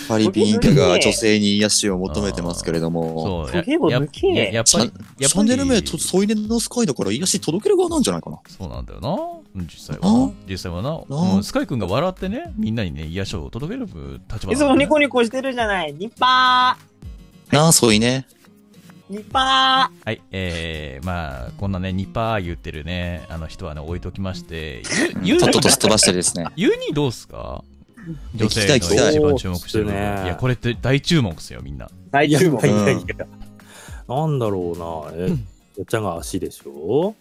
[0.09, 3.49] パリピンキャが女性に癒しを求めてますけれども。
[3.51, 8.39] そう、トゲを抜けやっぱり、やっぱりチャンネル名と添い寝のスカイだから癒し届ける側なんじゃないかな。
[8.49, 9.11] そうなんだよな。
[9.11, 10.31] うん実際はなあ？
[10.49, 11.43] 実際はな。
[11.43, 13.87] スカイ君が笑ってね、みんなにね、癒しを届ける
[14.33, 15.93] 立場いつもニコニコしてるじゃない。
[15.95, 16.77] ニッパ
[17.53, 18.27] なあ、添いね。
[18.31, 18.35] ー
[19.11, 24.83] ニッパはい、えー、まあ、こんなね、ニパー言ってるね、あの人はね、置いときまして、
[25.23, 26.47] ゆ、ゆとっととすっ飛ばしてですね。
[26.57, 27.63] ユニどうすか？
[28.35, 31.87] 女性の聞きたい聞きたい一番注目してるいや、これって大注目ですよ、みんな。
[31.87, 32.61] ー大注目
[34.07, 34.79] なんだろう
[35.17, 35.27] な。
[35.27, 35.35] え、や
[35.83, 37.15] っちゃんが足でしょ？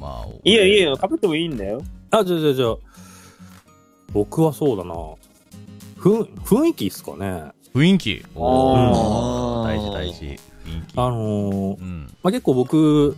[0.00, 1.82] まあ、いいよいいよ、かぶってもいいんだよ。
[2.10, 2.76] あ、じゃあじゃあじゃあ
[4.12, 4.94] 僕はそうだな。
[5.96, 7.44] ふん、雰囲気っすかね。
[7.74, 8.24] 雰囲気？
[8.36, 10.24] あー大事大事。
[10.24, 10.38] 雰囲気。
[10.96, 12.06] あのーうん。
[12.22, 13.16] まあ、結構僕、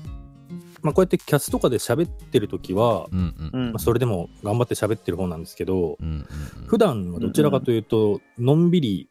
[0.82, 3.18] まあ、こうやってキャスとかで喋ってる時は、うん
[3.52, 3.60] うん。
[3.60, 6.26] うんまあ、それでも頑張って喋ってる方なんですけど、うんうん
[6.66, 9.08] 普段はどちらかというと、のんびり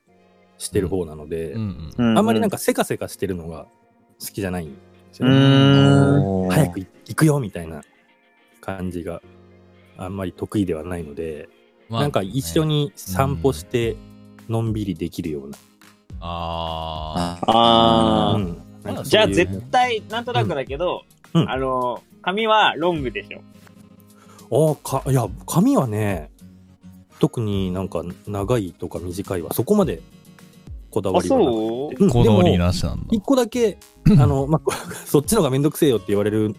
[0.59, 2.17] してる方なので、うんうん。
[2.17, 3.65] あんまりなんかせかせかしてるのが
[4.19, 4.79] 好きじゃないんで
[5.11, 6.49] すうよね。
[6.53, 7.81] 早く行くよみたいな
[8.61, 9.21] 感じが
[9.97, 11.49] あんまり得意ではないので、
[11.89, 12.63] まあなんか一緒。
[12.65, 13.95] に散歩して
[14.47, 15.57] のんびりできるような。
[16.19, 21.49] ああーうんなんかそういうじゃあ絶対、なんとなくだけど、うんうん。
[21.49, 23.41] あの、髪はロングでしょ。
[24.69, 26.31] ああ、か、いや、髪はね、
[27.19, 30.01] 特になんか長いとか短いはそこまで
[30.91, 31.89] こだわあ、りはなくそう？
[31.99, 32.07] うん。
[32.07, 33.05] でこだわりも、なしなんだ。
[33.11, 33.77] 一個だけ、
[34.19, 34.71] あの、まあ、
[35.05, 36.55] そっちのがめんどくせえよって言われる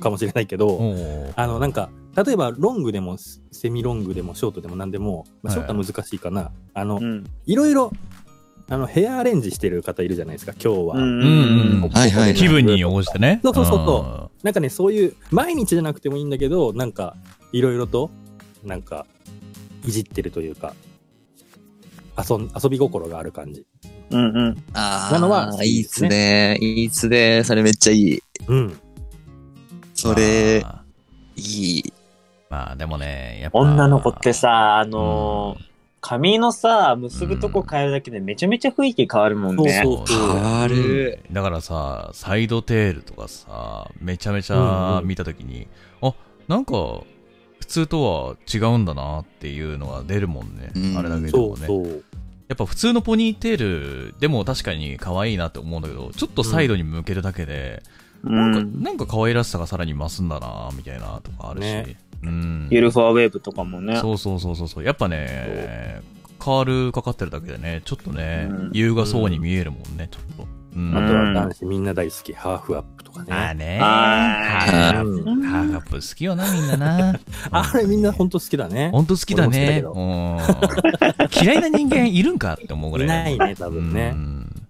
[0.00, 0.78] かもしれないけど、
[1.36, 1.90] あの、なんか、
[2.24, 3.16] 例えばロングでも
[3.50, 5.60] セミロングでもショートでも何でも、まあ、はい。
[5.60, 7.24] ショートは難しいかな、あの、うん。
[7.46, 7.90] いろいろ
[8.68, 13.40] あのヘアアレンジしてる方いるじゃないですか今日は、うんうんうんはいはい気分に応じてね。
[13.42, 17.16] そうそうそうそなんかねそういう毎日じゃなくてもいいんだけどなんか
[17.52, 18.10] いろいろと
[18.62, 19.06] なんか
[19.84, 20.74] いじってるというか
[22.16, 23.66] 遊ん遊び心がある感じ
[24.10, 24.64] うんうん。
[24.72, 26.56] あなのはあ、いいっすね。
[26.60, 27.42] いいっすね。
[27.44, 28.22] それめっちゃいい。
[28.48, 28.78] うん
[29.94, 30.84] それ、まあ
[31.36, 31.40] い
[31.78, 31.92] い。
[32.50, 33.58] まあでもね、やっぱ。
[33.58, 35.73] 女の子ってさ、あのーうん
[36.06, 39.80] 髪のさ、結ぶとこ変えるだけでめちゃめちゃ雰囲気変わるもんね。
[39.82, 41.18] そうそう変わる。
[41.32, 45.66] だからさ、サイドテールとかさ、めちゃめちうんゃうん見たときに、
[46.02, 46.12] あ、
[46.46, 47.00] なんか、
[47.58, 50.72] 普通とは違うんだなっていうのが出るもんね。
[50.76, 51.66] うんあれだけでもね。
[51.66, 52.04] そうそう
[52.48, 57.82] やっぱ普通のポニーテールでも確かに可愛いなって思うんだけど、ちょっとサイドに向けるだけで、
[58.22, 58.82] うなんか、ん。
[58.82, 61.64] なんか可愛らしさがさらに増すんだなみたいなとかあるし。
[61.64, 62.68] ねうん。
[62.70, 63.96] ゆるふわウェーブとかもね。
[63.96, 64.84] そうそうそうそうそう。
[64.84, 66.02] やっぱね、
[66.38, 70.46] カールかかってるだけでね、ちょっとね、うん優雅そうに見えるもんね、ちょっと。
[70.76, 70.96] うん。
[70.96, 73.84] あとは男子みんな大好きハーフアップとかねあーねあ
[74.60, 77.20] ハーーフハーフアップ好きよな、みんなな。
[77.52, 79.84] あれみんな本当好きだねほんと好きだね。
[79.86, 80.38] 俺うん
[81.42, 83.34] 嫌いな人間いるんかって思うぐらい。
[83.34, 84.66] いないね多分ねうん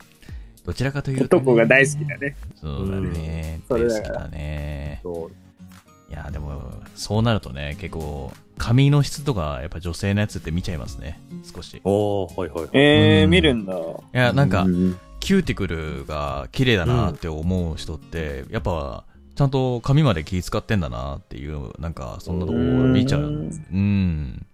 [0.67, 2.37] どちらかというと、男が大好きだね。
[2.57, 3.61] そうだね。
[3.69, 5.01] うん大好きだね。
[5.03, 5.44] そう
[6.15, 6.63] いや、でも、
[6.95, 11.21] そうなるとね、結構、髪の質とか、やっぱ女性のやつって見ちゃいますね。
[11.53, 11.79] 少し。
[11.79, 13.75] いおーはいはいはいえー、うん見るんだ。
[14.13, 23.23] や、なんかう、んキューティクルが綺麗だなって思う人って、やっぱ、ちゃんと髪まで気使ってんだなっていう、なんか、そんなとこ見ちゃう。
[23.23, 23.27] う
[23.77, 24.47] ん。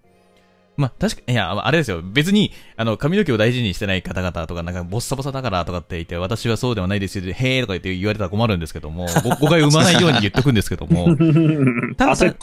[0.81, 2.01] まあ、確かいや、あれですよ。
[2.03, 7.25] 別に、あの、髪の毛を大事にしてない方々とか、なんか、ボッサボサだからとかって言って、私はそうではないですよ。
[7.25, 11.15] へーとか言って言われたら困るんですけども、ご誤解を生まないように言っとくんですけども、
[11.97, 12.27] ただ。
[12.27, 12.35] い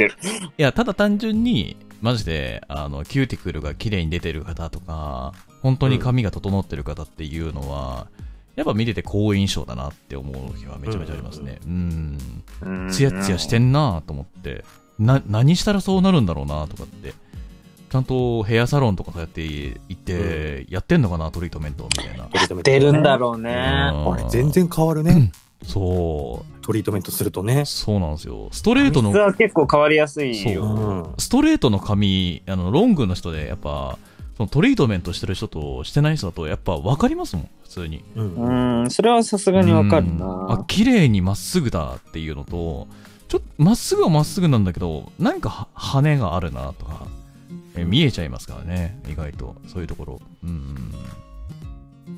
[0.58, 8.08] や、ただ単純に、マジで、あの、キューティクルが綺麗に出てる方とか、本当に髪が整ってる方っていうのは、
[8.56, 11.60] やっぱ見てて好印象だなって思う日はめちゃめちゃありますね。
[11.66, 12.18] うん。
[12.92, 14.64] ツヤツヤしてんなと思って、
[15.00, 17.14] な、何したらそうなるんだろうなとかって、
[17.90, 22.26] ちゃんとヘアサロンとかそうやって行って、やってんのかな、トリートメントみたいな。
[22.26, 23.50] トリートメント出るんだろうね。
[23.52, 23.54] う
[24.10, 25.32] んあれ全然変わるね
[25.64, 28.50] そトリートメントするとねう、そうなんですよ。
[28.52, 30.64] ストレートの実は結構変わりやすいよ。
[30.64, 33.98] うんストレートの髪、あの、ロングの人で、やっぱ、
[34.38, 38.04] そのトリートメントしてる人としてない人だと、やっぱ分かりますもん、普通に。
[38.16, 40.22] うんうん、それはさすがにわかるうん
[40.52, 40.64] あな、。
[40.68, 42.88] 綺麗にまっすぐだっていうのと、
[43.28, 47.08] ちょっと、まっすぐはまっすぐなんだけど、なんかは羽があるなとか、
[47.78, 49.56] え見えちゃいますからね、意外と。
[49.68, 50.20] そういうところ。
[50.44, 50.94] うん。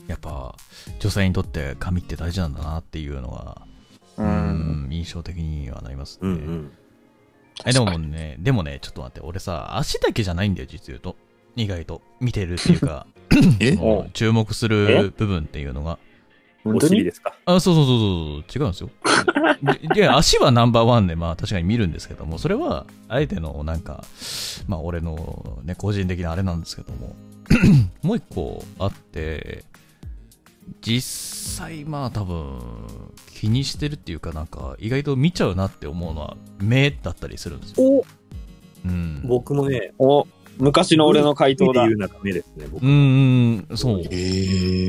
[0.07, 0.55] やっぱ、
[0.99, 3.61] 女性にとって髪って大事なんだなっていうのが、
[4.17, 4.23] う。
[4.23, 6.27] うんん、印象的にはなりますね。
[6.27, 6.71] うんうん
[7.65, 11.17] え、でもね、でもね、ちょっと待って、俺さ、足だけじゃないんだよ、実言うと。
[11.55, 12.01] 意外と。
[12.21, 13.05] 見てるっていうか、
[14.13, 15.99] 注目する部分っていうのが。
[16.65, 16.89] お本当に？
[16.95, 17.33] 尻ですか？
[17.45, 18.05] あ、そうそうそうそ
[18.39, 18.89] う、違うんですよ。
[19.93, 24.03] で、で足はナンバーワンで、まあ確かに見るんですけども、それは、あえての、なんか、
[24.67, 27.15] まあ俺のね、個人的なあれなんですけども、
[28.03, 29.63] もう一個あって、
[30.81, 32.59] 実際、まあ多分、
[33.33, 37.75] 気にしてるっていうか、なんか、意外と見ちゃうなって思うのは、目だったりするんですよ。
[37.83, 38.05] お
[38.85, 39.21] うん。
[39.27, 41.95] 僕もねお、昔の俺の回答だ見て。
[41.95, 44.01] 言うなら目ですね僕うんうん、そう。
[44.01, 44.07] へ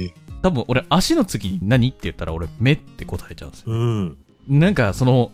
[0.05, 0.15] え。
[0.43, 3.67] 多分俺、足の次に何って言ったら俺、目って答えちゃうんですよ。
[3.73, 4.17] うん。
[4.49, 5.31] なんか、その、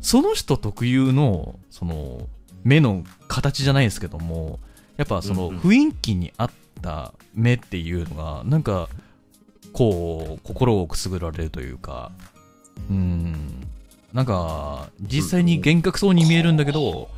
[0.00, 2.28] その人特有の、その、
[2.62, 4.58] 目の形じゃないですけども、
[4.96, 6.50] やっぱその雰囲気に合っ
[6.82, 8.88] た目っていうのが、なんか、
[9.72, 12.12] こう、心をくすぐられるというか、
[12.90, 13.66] うん、
[14.12, 17.08] なんか、実際に幻覚そうに見えるんだけど、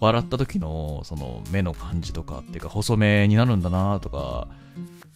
[0.00, 4.48] 笑った時の、その、目の感じとかっていうか、細目になるんだなとか、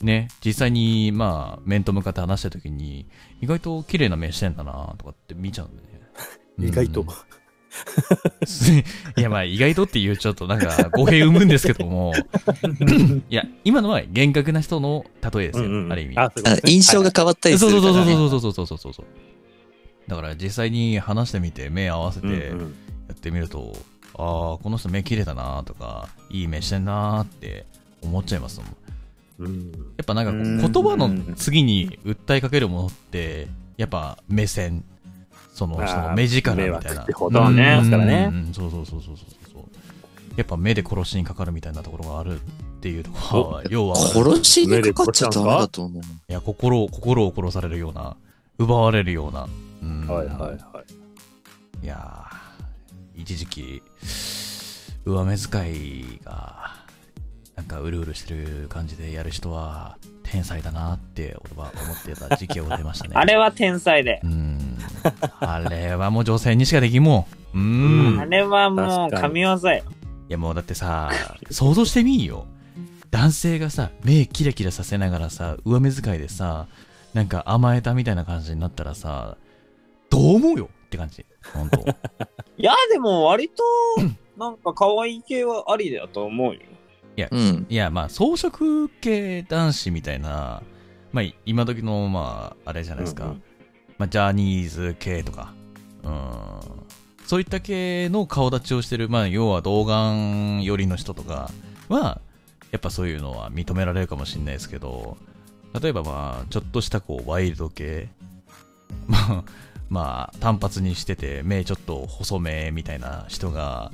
[0.03, 3.07] ね、実際に、まあ、面と向かって話した時に、
[3.41, 5.95] 意外と綺麗な目してんだなとかって見ちゃうんだよね。
[6.69, 7.09] 意外とうん
[9.17, 12.13] いや、まあ、意外とっていうちょっとなんか語弊生むんですけども、
[13.29, 16.17] いや、今のは厳格な人の例えですよ、うんうんある意味。
[16.67, 18.13] 印象が変わったりすそうそうそうるから、ね。
[18.15, 19.07] そうそうそうそうそうそう。
[20.09, 22.75] だから実際に話してみて、目合わせてやうんうん
[23.13, 23.77] ってみると、
[24.17, 27.67] ああ、この人目綺麗だなとか、いい目してんなって
[28.03, 28.77] 思っちゃいますもん。
[29.39, 34.85] うんやっぱなんか言葉の次に訴えかけるものって、やっぱ目線、
[35.53, 37.07] その人の目力みたいな。
[37.15, 39.65] ほどねうんですからねうんそうそうそうそうそうそう。
[40.37, 42.41] やっぱ目で殺しにかかるみたいなところがあるっ
[42.81, 46.03] ていうところは、要は、い殺しにかかっちゃダメだと思う。
[46.29, 48.17] や、心を、心を殺されるような、
[48.59, 49.49] 奪われるような。
[49.83, 50.57] うんはいはいはい
[51.85, 53.83] いやー、一時期、
[55.05, 56.84] 上目遣いが、
[57.57, 63.13] なんかうるうるしてる感じでやる人は、天才だなって俺は思ってた時期を出ましたね。
[63.15, 64.27] あれは天才でう。
[64.27, 64.79] ん。
[65.39, 67.59] あれはもう女性にしかできんもん。
[67.59, 68.21] うん。
[68.21, 69.59] あれはもう神業よ。
[69.77, 69.83] い
[70.33, 71.11] やもうだってさ、
[71.51, 72.47] 想像してみいよ。
[73.11, 76.67] 男性がさ、目キラキラさせながらさ、上目遣いでさ、
[77.13, 79.37] なんか甘えたみたいな感じになったらさ、
[80.11, 80.69] どう思うよ？
[80.87, 81.25] って感じ。
[81.53, 81.85] ほんと。
[82.59, 83.63] いや、でも割と、
[84.37, 86.61] なんか可愛い系はありだと思うよ。
[87.31, 87.67] うん。
[87.69, 90.63] いや、まあ、装飾系男子みたいな、
[91.13, 93.25] まあ、今時の、まあ、あれじゃないですか。
[93.25, 93.43] うんうん
[93.99, 95.53] まあ、ジャニーズ系とか、
[96.03, 96.43] うん。
[97.27, 101.51] そういった系の顔立ちをしてる、まあ、要は童顔寄りの人とか
[101.89, 102.21] は、
[102.71, 105.17] やっぱそういうのは認められるかもしれないですけど、
[105.81, 108.09] 例えばまあ、ちょっとしたこう、ワイルド系、
[109.07, 109.45] まあ、
[109.89, 113.93] まあ、単発にしてて、目ちょっと細めみたいな人が、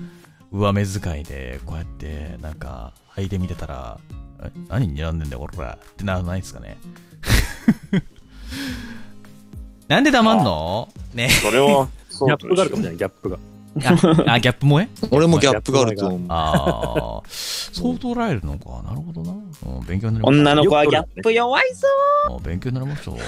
[0.52, 3.98] 上目遣いで、こうやって、なんか、履いてみてたら、
[4.42, 5.78] え何睨んでんだよ、俺ら。
[5.80, 6.76] ってならないですかね。
[9.88, 10.88] なんで黙んの？
[11.14, 13.38] ねそれは、 そギャップがあるかもしれない、ギャップが。
[14.26, 14.88] あ、あギャップ萌え？
[15.12, 16.20] 俺もギャップがあると思う。
[16.28, 18.82] ああ、そう捉えるのか。
[18.82, 19.32] なるほどな。
[19.32, 19.34] う
[19.82, 20.50] ん勉強になりました。
[20.52, 21.86] 女の子はギャップ弱いぞ。
[22.28, 23.12] あ勉強になりました。
[23.12, 23.18] おお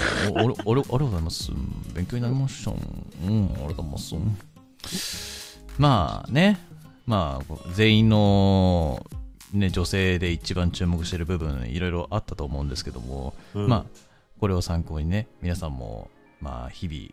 [0.43, 1.51] 俺、俺、ありがとうございます。
[1.93, 2.71] 勉強になりました。
[2.71, 3.97] うん、ありがとうございま
[4.89, 5.55] す。
[5.77, 6.59] まあね、
[7.05, 9.05] まあ、全員の、
[9.53, 13.85] ね、女性で一番注目してる部分、いろいろあったと思うんですけども、うんまあ、
[14.39, 16.09] これを参考にね、皆さんも、
[16.41, 17.09] まあ、日々、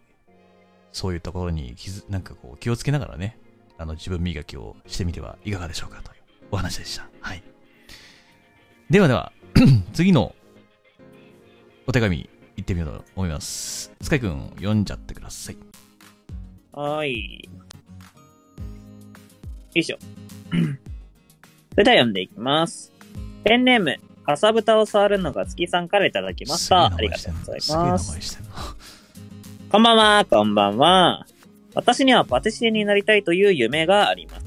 [0.92, 3.38] そういうところに気づなんかこう気をつけながらね、
[3.78, 7.08] あの自分磨きをしてみてはいかがでしょうかというお話でした。
[7.20, 7.42] はい。
[8.90, 9.32] ではでは、
[9.94, 10.34] 次の
[11.86, 13.92] お手紙行ってみようと思います。
[14.00, 15.56] スカイくん読んじゃってください。
[16.72, 17.48] はい。
[19.74, 19.98] よいしょ。
[21.72, 22.92] それでは読んでいきます。
[23.44, 23.96] ペンネーム、
[24.26, 26.86] かさぶたを触るのが月さんからいただきました。
[26.86, 27.54] ありがとうござい
[27.92, 28.12] ます。
[28.12, 28.50] 前してんな。
[29.70, 31.26] こんばんは、こんばんは。
[31.74, 34.46] 私にはパティシエになりたいという夢があります。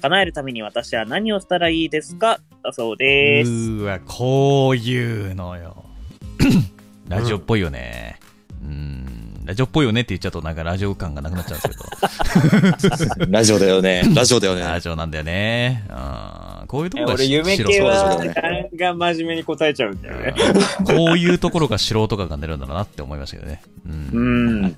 [0.00, 2.40] 叶えるために私は何をしたらいいですか？
[2.62, 3.50] だそううです。
[3.50, 5.84] ーわ、こういうのよ。
[7.08, 8.18] ラジオっぽいよね。
[8.64, 8.97] うん、
[9.48, 13.32] ラジオっぽいよねって言っちゃうとなんかラジオ感がなくなっちゃうんですけど。
[13.32, 14.02] ラジオだよね。
[14.14, 14.60] ラジオだよね。
[14.60, 15.84] ラジオなんだよね。
[15.88, 18.18] うん、こういうところが俺、夢系は、
[18.76, 20.34] が真面目に答えちゃうんだよね。
[20.80, 23.62] うんこういうところが素人感が出るんだろうなって思いましたけどね。
[23.86, 24.76] うんうん。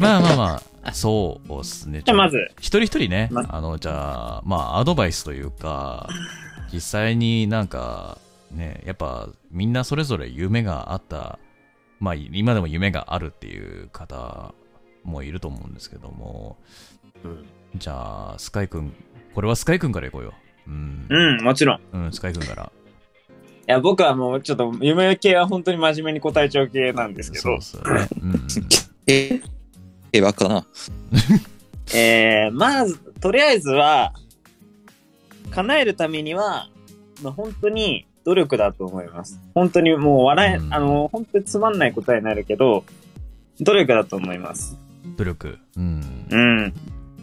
[0.00, 2.00] まあまあまあ、そうですね。
[2.06, 6.08] じゃあまず、一人一人ね、まあの、じゃあ、まあ、アドバイスというか、
[6.72, 8.16] 実際になんか、
[8.50, 11.38] ね、やっぱ、みんなそれぞれ夢があった、
[12.00, 14.54] まあ、今でも夢があるっていう方
[15.04, 16.56] もいると思うんですけども、
[17.24, 17.44] うん
[17.76, 18.92] じゃあ、スカイくん、
[19.34, 20.32] これはスカイくんからいこうよ。
[20.68, 21.06] うん。
[21.08, 21.76] うん、もちろん。
[21.78, 22.70] いうん、スカイくんから。
[23.66, 28.08] や、僕はもうちょっと夢系は本当に真面目に答えちゃう系なんですけどそうっ、すよね。
[28.22, 28.46] うんうん。
[29.06, 29.40] え、
[30.12, 30.66] え、ばっかな？
[31.94, 34.12] えー、まず、とりあえずは、
[35.50, 36.68] 叶えるためには、
[37.22, 39.40] まあ、本当に努力だと思います。
[39.54, 42.84] 本当にもう笑え、うんあの、本当につまんない答えになるけど、
[43.60, 44.76] 努力だと思います。
[45.16, 45.58] 努力。
[45.76, 46.26] うん。
[46.30, 46.72] うん。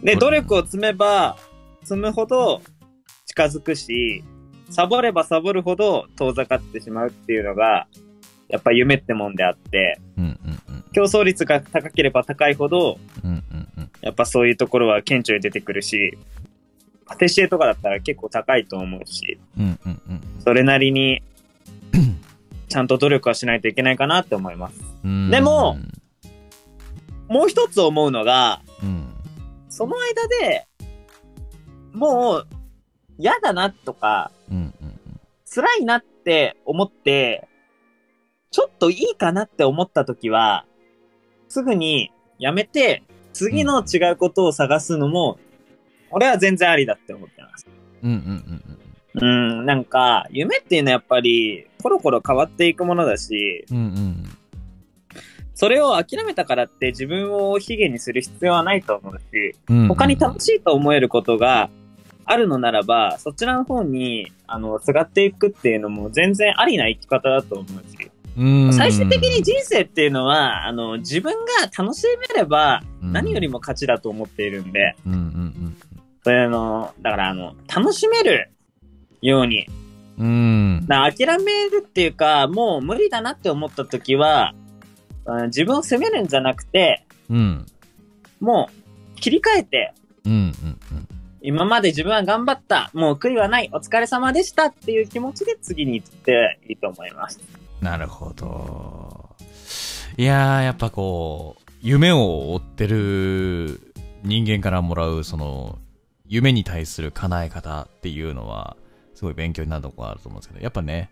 [0.02, 1.36] で、うん努力を積めば、
[1.82, 2.62] 積むほど
[3.26, 4.22] 近づくし、
[4.70, 7.86] サボればサボるほど遠ざかってしまうっていうのが、
[8.48, 10.32] やっぱ夢ってもんであって、うんうん
[10.68, 10.84] うん。
[10.92, 13.90] 競争率が高ければ高いほど、うんうんうん。
[14.00, 16.16] やっぱそういうところは顕著に出てくるし、
[17.12, 21.22] パティシエとかだったら結構高いと思うし、うんうんうんそれなりに、
[22.68, 24.80] ちゃんと努力はしないといけないかなって思います。
[25.04, 25.30] うん。
[25.30, 25.76] でも
[27.28, 29.14] もう一つ思うのが、うん、
[29.68, 30.66] その間で、
[31.92, 32.46] もう、
[33.18, 34.92] 嫌だなとか、うんうん
[35.54, 37.46] 辛いなって思って、
[38.50, 40.64] ちょっといいかなって思った時は、
[41.50, 43.02] すぐにやめて、
[43.34, 45.38] 次の違うことを探すのも、
[46.12, 47.66] 俺は全然ありだって思ってます。
[48.02, 48.10] うん。
[48.10, 48.78] うんうんうん
[49.14, 49.24] う
[49.62, 53.76] ん、なんか、夢っていうのはやっぱり、コロコロ変わっていくものだし、うん。
[53.76, 54.24] うんうん。
[55.54, 61.70] それを諦めたからって自分を卑下にする必要はないと思うし、うん他に楽しいと思えることが
[62.24, 75.76] あるのならば、そちらの方に、あの、すがっていくっていうのも全然ありな生き方だと思うし、うん最終的に人生っていうのは、あの、自分が楽しめれば何よりも勝ちだと思っているんで、うんうん
[76.24, 78.50] それの、だからあの、楽しめる
[79.20, 79.66] ように、
[80.18, 80.26] うん。
[80.26, 80.28] う
[80.80, 80.86] ん。
[80.86, 84.54] だから諦めるっていうか、もう無理だなって思った時は、
[85.24, 87.66] あ自分を責めるんじゃなくて、うん。
[88.40, 88.68] も
[89.16, 89.94] う切り替えて、
[90.24, 90.52] うんうん
[91.44, 92.90] 今まで自分は頑張った。
[92.94, 93.68] もう悔いはない。
[93.72, 97.40] お疲れ様でしたっていう気持ちで次に行っていいと思います。
[97.80, 99.34] なるほど。
[100.16, 103.80] いやー、やっぱこう、夢を追ってる
[104.22, 105.80] 人間からもらう、その、
[106.26, 108.76] 夢に対する叶え方っていうのは、
[109.14, 111.10] すごい勉強になるところあると思うんですけど、やっぱね、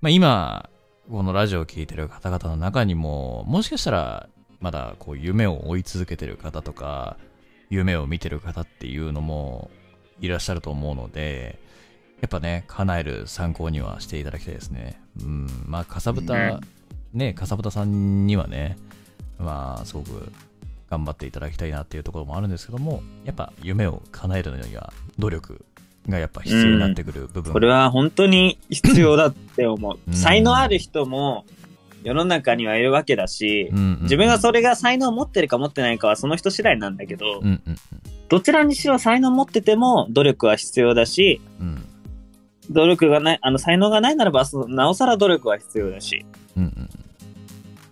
[0.00, 0.70] まあ今、
[1.10, 4.28] このラジオを聴いてる方々の中にも、もしかしたら、
[4.60, 7.16] まだこう夢を追い続けてる方とか、
[7.70, 9.70] 夢を見てる方っていうのも
[10.20, 11.58] いらっしゃると思うので、
[12.20, 15.00] やっぱね、叶える参考にはしていただきたいですね。
[15.22, 16.60] うん、まあ、かさぶた、
[17.12, 18.76] ね、かさぶたさんにはね、
[19.38, 20.32] まあ、すごく
[20.90, 25.64] 頑張っていただきたいなっていうところもあるんですけども、やっぱ夢を叶えるのには努力
[26.08, 27.52] がやっぱ必要になってくる部分。
[27.52, 29.98] これは本当に必要だって思う。
[30.08, 30.14] うん。
[30.14, 31.44] 才能ある人も
[32.02, 34.02] 世の中にはいるわけだし、うんうんうん。
[34.02, 37.78] 自分がそれが才能を持ってるか持ってないかはその人次第なんだけど、うんうん
[38.28, 41.66] どちらにしろ才能を持ってても努力は必要だし、うん。
[41.68, 41.84] うん
[42.70, 46.24] 努力がない、あの才能がないならば、そなおさら努力は必要だし、
[46.56, 46.88] うんうん。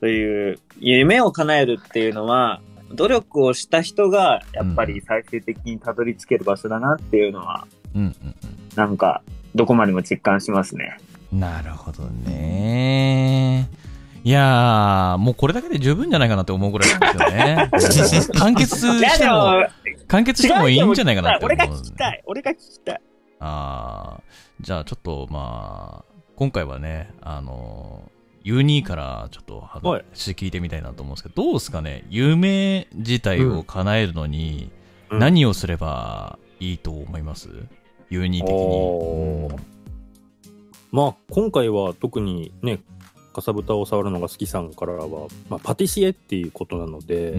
[0.00, 2.60] という、夢を叶えるっていうのは、
[2.92, 8.34] 努力をした人がやっぱり最終的にたどり着ける場所だなっていうのは、うんうんうん、
[8.74, 9.22] なんか
[9.54, 10.98] どこまでも実感しますね。
[11.32, 13.68] なるほどね。
[14.22, 18.26] いやもうこれだけで十分じゃないかなって思うぐらいなんですよね。
[18.38, 19.66] 完結しても、
[20.08, 22.22] 完結してもいいんじゃないかなって思う、俺が聞きたい。
[22.26, 23.00] 俺が聞きたい。
[23.38, 24.20] ああ、
[24.60, 28.15] じゃあちょっとまあ、今回はね、あのー
[28.46, 32.04] U2 からちょっと話聞いてみたいなと思うんですけど、どうですかね？
[32.08, 34.70] 夢自体を叶えるのに、
[35.10, 37.68] 何をすればいいと思います、うん、
[38.10, 39.76] ?U2 的に。
[40.92, 42.80] まあ、今回は特にね、
[43.34, 47.34] かさぶたを触るのが好きさんからは、まあ、パティシエっていうことなので、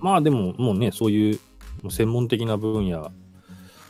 [0.00, 1.40] まあでももうねそういう
[1.88, 3.12] 専門的な分野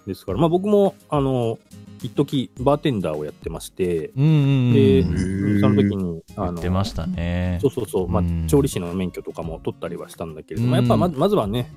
[0.07, 1.59] ですから、まあ僕も、あの、
[2.03, 4.25] 一時バーテンダーをやってまして、うん。
[4.25, 5.61] うんうんで、うん。
[5.61, 7.71] その時に、あの、出ましたねそう。
[7.71, 11.73] そうそう、まあうん、調理師の免許とかも取ったりはしたんだけれども、うんやっぱままずはね、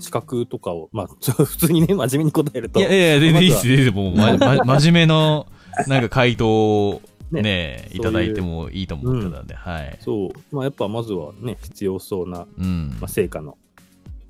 [0.00, 1.06] 資格とかを、まあ、
[1.44, 5.46] 普通にね、真面目に答えると、いやいや、全然いいです、もう、ま、ま、 真面目の、
[5.86, 9.96] なんか回答をね、ねいただいてもいいと思ってたんで、はい。
[10.00, 12.96] そう、まあ、やっぱまずはね、必要そうな、うん。
[13.00, 13.56] まあ、成果の、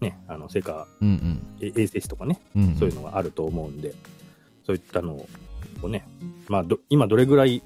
[0.00, 1.42] ね、あの、成果、うんうん。
[1.60, 2.76] え衛生士とかね、うん。
[2.76, 3.94] そういうのがあると思うんで、
[4.64, 5.26] そういったの
[5.82, 6.06] をね、
[6.48, 7.62] まあ、ど今どれぐらい、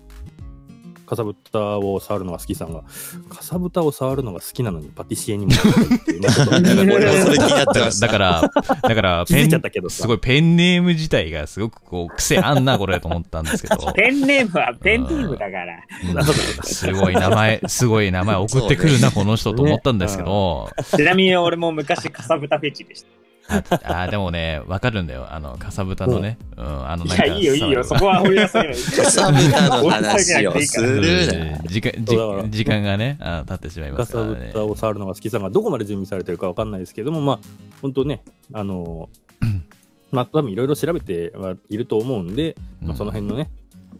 [1.06, 2.82] かさぶたを触るのが好きさんが、
[3.28, 8.06] かさぶたを触るのが好きなのにパティシエにもなりたいっていうねことなんか俺もそれ気になってまだした。
[8.06, 8.50] だから、
[8.82, 13.92] だから、ペンちゃったけどさすごいペンネーム自体がすごくこう、癖あんな、これと思ったんですけど。
[13.94, 15.74] ペンネームはペンネームだから。
[15.74, 23.23] うんすごい名前、すごい名前送ってくるな、この人と思ったんですけど、ちなみに俺も昔かさぶたフェチでした。
[23.48, 25.26] あでもね、わかるんだよ。
[25.30, 27.84] あの、かさぶたのね、うん、あの、いや、なんかいいよいいよ。
[27.84, 28.68] そこは掘り出せない。
[28.68, 28.74] か
[29.10, 31.58] さぶたの話をすうんるな。
[31.64, 34.46] 時間、時間がね、あ経ってしまいまかさすからね。
[34.46, 37.38] ぶたを触るのが好きさんがどこまで準備されてるかわかんないですけども、まあ、
[37.82, 38.22] 本当ね、
[38.52, 39.08] あの
[40.10, 43.50] まあ、多分いろいろ調べてはいると思うんで、まあ、その辺のね、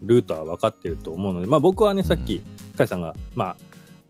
[0.01, 2.41] ルートは分かってると思うので、まあ僕はね、さっき、
[2.77, 3.55] カイさんが、まあ、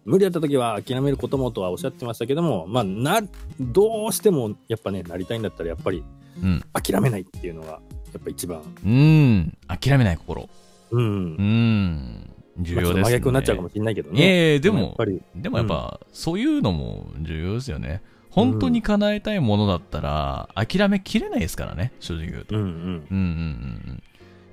[0.06, 3.22] 無理だった時は諦めることもとはおっしゃってましたけども、まあ、な、
[3.60, 6.04] どうしてもやっぱね、なりたいんだったら、やっぱり
[6.42, 6.64] うん。
[6.74, 7.80] 諦めないっていうのが、や
[8.20, 9.58] っぱ一番、うん。
[9.68, 10.50] 諦めない心。
[10.92, 11.04] うん。
[11.04, 11.08] う
[11.42, 12.30] ん。
[12.60, 13.04] 重要ですね。
[13.04, 14.52] 真逆になっちゃうかもしれないけどね。
[14.52, 18.02] いやでもやっぱり、でもやっぱ、そういうのも重要ですよね。
[18.30, 22.56] 本当に叶えたいものだったら、諦めきれないですからね、正直言うと。
[22.56, 22.70] うんうん。
[22.70, 23.18] うんうんうんう
[23.94, 24.04] ん。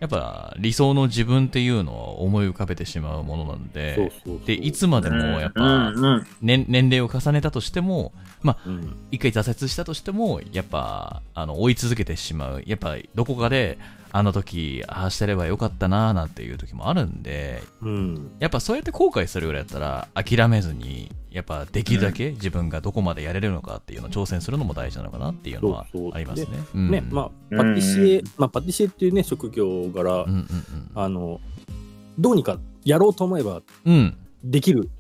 [0.03, 4.11] やっぱ理想の自分っていうのを思い浮かべてしまうものなんで。
[4.47, 5.93] で、いつまでもやっぱ、
[6.41, 12.65] 年年齢を重ねたとしても、うん、一回挫折したとしても、やっぱ、あの、追い続けてしまう。
[12.67, 13.79] やっぱ、どこかで、
[14.15, 18.31] あの時、ああしてればよかったなーなんていう時もあるんで、うん。
[18.41, 26.51] やっぱそうやって後悔するぐらいだったら、諦めずに、やっぱできるだけ自分がどこまでやれるのかっていうのを挑戦するのも大事なのかなっていうのはありますね。
[26.75, 30.47] ね、うんまあ、パティシエ、まあ、パティシエっていうね、職業柄、うんうん
[30.95, 31.41] あの、
[32.19, 33.95] どうにかやろうと思えばうん。
[33.95, 34.17] うん。
[34.45, 34.91] できる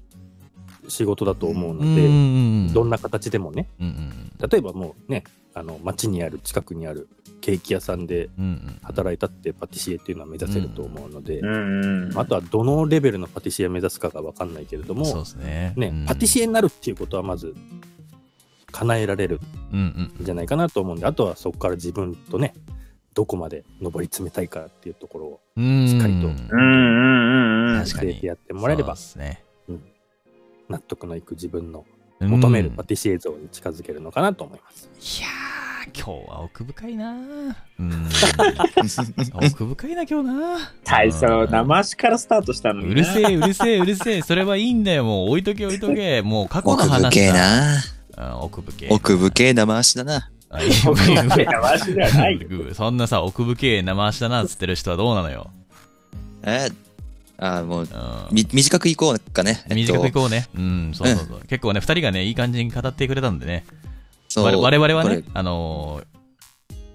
[0.88, 7.08] 仕事だと思うので、うんうんうんどんな形でもね、うんうん例えばもうね、あの、街にある、近くにある
[7.42, 8.30] ケーキ屋さんで
[8.82, 12.18] 働いたってパティシエっていうのは目指せると思うので、うんうん。
[12.18, 15.74] あとはどのレベルのパティシエを目指すかがわかんないけれども、そうですね。
[15.76, 17.54] ね、うんパティシエになるっていうことはまず
[18.70, 19.40] 叶えられる
[19.72, 22.54] うんじゃないかなと思うんで、あとはそこから自分とね、
[23.12, 25.88] どこまで上り詰めたいかっていうところをうん。
[25.88, 26.20] しっかり
[28.20, 29.44] とやってもらえればそうですね。
[30.68, 31.84] 納得のいく自分の
[32.20, 34.88] うん求めるパティシエ像に近づけるのかなと思います。
[35.18, 35.41] いやー、
[35.94, 38.08] 今日は奥深いなうん。
[39.32, 42.92] 奥深いな、今日な最初、うん生足からスタートしたのに、ね。
[42.92, 44.22] うるせえ、うるせえ、うるせえ。
[44.22, 45.04] それはいいんだよ。
[45.04, 46.22] もう置いとけ、置いとけ。
[46.22, 47.10] もう過去の奥話だ。
[47.10, 47.76] 深えな。
[47.76, 48.88] うん奥深え。
[48.90, 50.30] 奥深え生足だな。
[50.50, 52.48] あいい奥深い生足ではないよ。
[52.74, 55.50] そんなさ、奥深え生足だなっつってる人はどうなのよ。
[56.44, 56.68] え
[57.38, 57.88] あもう、うん
[58.30, 59.62] み、短くいこうかね。
[59.64, 60.46] えっと短くいこうね。
[60.54, 61.40] うん、そうそうそう。
[61.48, 63.64] 結構ね、二人がね、いい感じに語ってくれたんでね。
[64.32, 66.12] そう我我々はね、あのー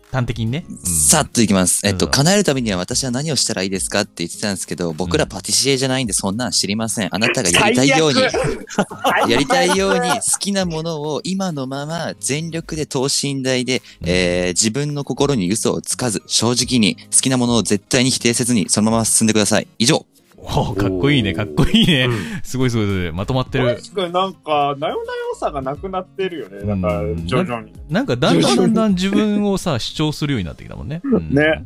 [0.10, 0.66] 端的にね。
[0.68, 1.86] うんさっといきます。
[1.86, 7.10] えっと、うん叶えるためには私は何をしたらいいですかって言ってたんですけど、僕らパティシエじゃないんでそんなん知りません。
[7.14, 8.22] あなたがやりたいように、
[9.30, 19.68] やりたいように 好きなものを今のまま全力で等身大で、うんえー自分の心に嘘をつかず、正直に好きなものを絶対に否定せずにそのまま進んでください。
[19.78, 20.06] 以上。
[20.48, 22.06] かっこいいね、かっこいいね。
[22.06, 23.12] うんすごいすごいすごい。
[23.12, 23.76] まとまってる。
[23.76, 26.64] 確かになんか、なよなよさがなくなってるよね。
[26.64, 27.74] なんかうん、徐々に。
[27.90, 31.02] なんかだんだんだんだん自分をさ、主張するようになってきたもんね。
[31.04, 31.66] うんね。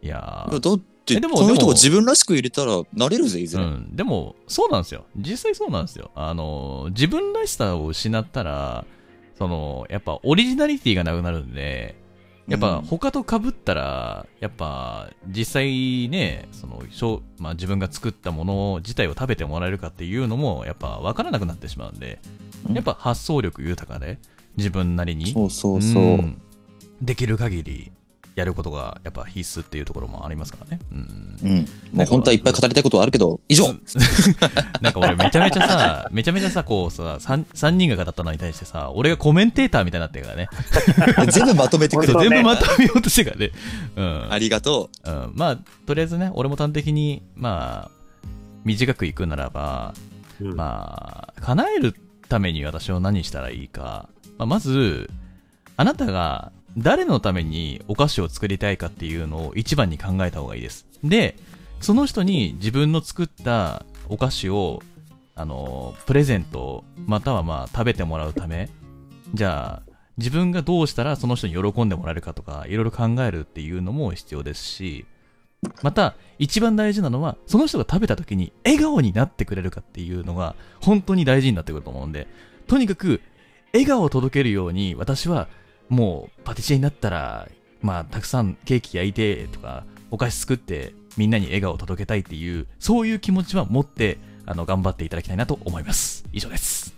[0.00, 3.64] いやーだって、えでもその人でもが自分らしく入れたらなれるぜ、いずれ。
[3.64, 5.04] うん、でも、そうなんですよ。
[5.16, 6.10] 実際そうなんですよ。
[6.14, 8.84] あの、自分らしさを失ったら、
[9.36, 11.96] その、やっぱオリジナリティがなくなるんで、
[12.48, 12.84] やっぱうん。
[12.84, 22.20] 他と被ったら、やっぱ実際ね、その、しょうまあ、自分が作ったもの自体を食べてもらえるかっていうのも、やっぱ分からなくなってしまうんで、
[22.68, 22.74] うん。
[22.74, 24.18] やっぱ発想力豊かで、
[24.56, 26.02] 自分なりに、そうそうそう。
[26.16, 26.40] ん。
[27.02, 27.92] できる限り
[28.38, 30.80] やることがやっぱ必須っていうところもありますからね。
[30.92, 31.66] うんうん。
[31.92, 33.64] もう本当はいっぱい語りたいことはあるけど、 以上
[34.80, 40.48] なんか俺めちゃめちゃさ、めちゃめちゃさ、こうさ、3, 三人が語ったのに対してさ、俺がコメンテーターみたいになってるからね。
[41.32, 42.14] 全部まとめてくる。
[42.14, 43.52] ね全部まとめようとしてるからね。
[43.96, 44.32] うん。
[44.32, 47.90] ありがとうん、まあ、とりあえずね、俺も端的に、まあ、
[48.64, 49.94] 短くいくならば、
[50.40, 51.94] うんまあ、叶える
[52.28, 54.08] ために私は何したらいいか。
[54.38, 55.10] まあ、まず、
[55.76, 60.86] あなたが誰のためにお菓子を作りたいかっていうのを一番に考えた方がいいです。
[61.02, 61.36] で、
[61.80, 64.80] その人に自分の作ったお菓子を、
[65.34, 68.68] あの、プレゼント、またはまあ食べてもらうため、
[69.34, 75.04] じゃあ、自分がどうしたらその人に喜んでもらえるかとか、いろいろ考えるっていうのも必要ですし、
[75.82, 82.28] また、一番大事なのは、その人が食べた時に笑顔になってくれるかっていうのが、本当に大事になってくると思うんで、
[82.68, 83.20] とにかく、
[83.72, 85.48] 笑顔を届けるように、私は、
[85.88, 87.48] もう、パティシエになったら、
[87.80, 96.24] まあ、たくさんケーキ焼いて、とか、お菓子作って、みんなに笑顔を届けたいっていう、そういう気持ちは持って、あの、頑張っていただきたいなと思います。
[96.32, 96.94] 以上です。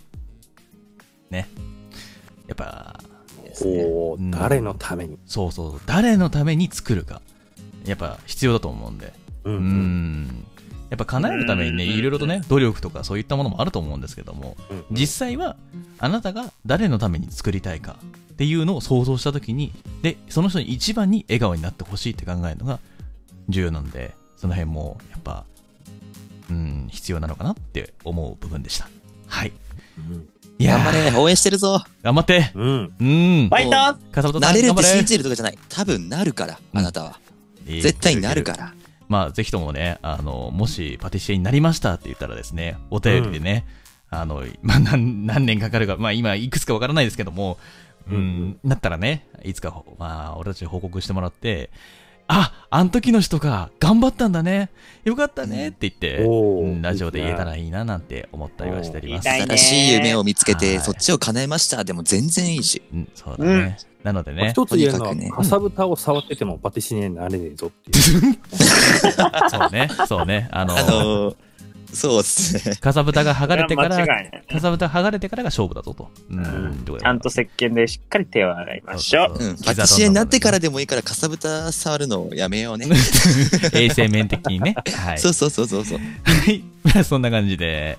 [1.29, 1.47] ね。
[2.47, 2.99] やっぱ、
[3.63, 5.17] おうんー誰のために？
[5.25, 7.21] そうそう、誰のために作るか。
[7.85, 9.13] やっぱ必要だと思うんで。
[9.43, 10.45] ううーん。
[10.91, 15.55] やっぱ叶えるためにね、うんいろいろとね、努力とかそういったものもあると思うんですけども、うん実際は
[15.99, 17.95] あなたが誰のために作りたいか
[18.33, 19.71] っていうのを想像したときに、
[20.01, 22.79] で、その人に一番に笑顔になってほしいって考えるのが
[23.47, 25.45] 重要なんで、その辺もやっぱ、
[26.49, 28.89] うん、必要なのかなって思う部分でした。
[29.27, 29.53] はい。
[29.97, 30.27] うん
[30.59, 31.83] いやー頑張れ、応援してるぞ。
[32.03, 32.69] 頑張ってうん。
[32.69, 33.49] うん。
[33.49, 35.57] ファイターなれるって信じるとかじゃない。
[35.69, 37.19] 多分なるから、あなたは。
[37.65, 38.73] 絶対なるから。
[39.11, 43.65] まあ、ぜひともね、あの、もしパティシエになりましたって言ったらですね、お便りでね、
[44.09, 47.57] あの、まあ、何、何年かかるか、まあ、今、いくつかわからないですけども、
[48.09, 51.71] うん、うんなったらね、いつか、まあ、俺たちに報告してもらって、
[52.29, 54.69] あ、あの時の人か、頑張ったんだね、
[55.03, 56.25] よかったねって言って、
[56.81, 59.29] ラジオで言えたらいいななんて思ったりはしております。
[59.29, 61.83] 新しい夢を見つけて、はいそっちを叶えました。
[61.83, 62.81] でも全然いいし。
[62.93, 63.77] うん、そうだね。
[64.03, 68.37] なのでまあね、一つ言えるのは、ねかさぶたを触っててもパティシエになれねえぞっていう。
[69.49, 71.35] そうね、そうね、あの、あのー、
[71.93, 72.75] そうっすね。
[72.77, 74.43] かさぶたが剥がれてから、間違いない。
[74.49, 76.09] かさぶた剥がれてからが勝負だぞと。
[76.29, 79.33] うん、ちゃんと石鹸でしっかり手を洗いましょう。
[79.33, 79.55] うん。
[79.57, 82.87] パティシエになってからでもいいから、かさぶた触るのをやめようね。
[83.73, 84.75] 衛生面的にね。
[84.95, 85.19] はい。
[85.19, 85.99] そうそうそうそうそう。
[85.99, 86.63] はい。
[86.83, 87.97] ま あそんな感じで、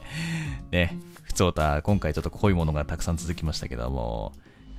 [0.70, 4.32] ね、ふつおた、今回ちょっと濃いものがたくさん続きましたけども、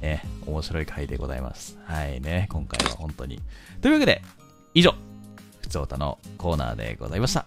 [0.04, 1.80] ね、面白い回でございます。
[1.86, 3.41] はいね、今回は本当に。
[3.82, 4.22] というわけで、
[4.74, 4.93] 以上、
[5.62, 7.45] ふつおたのコーナーでございました。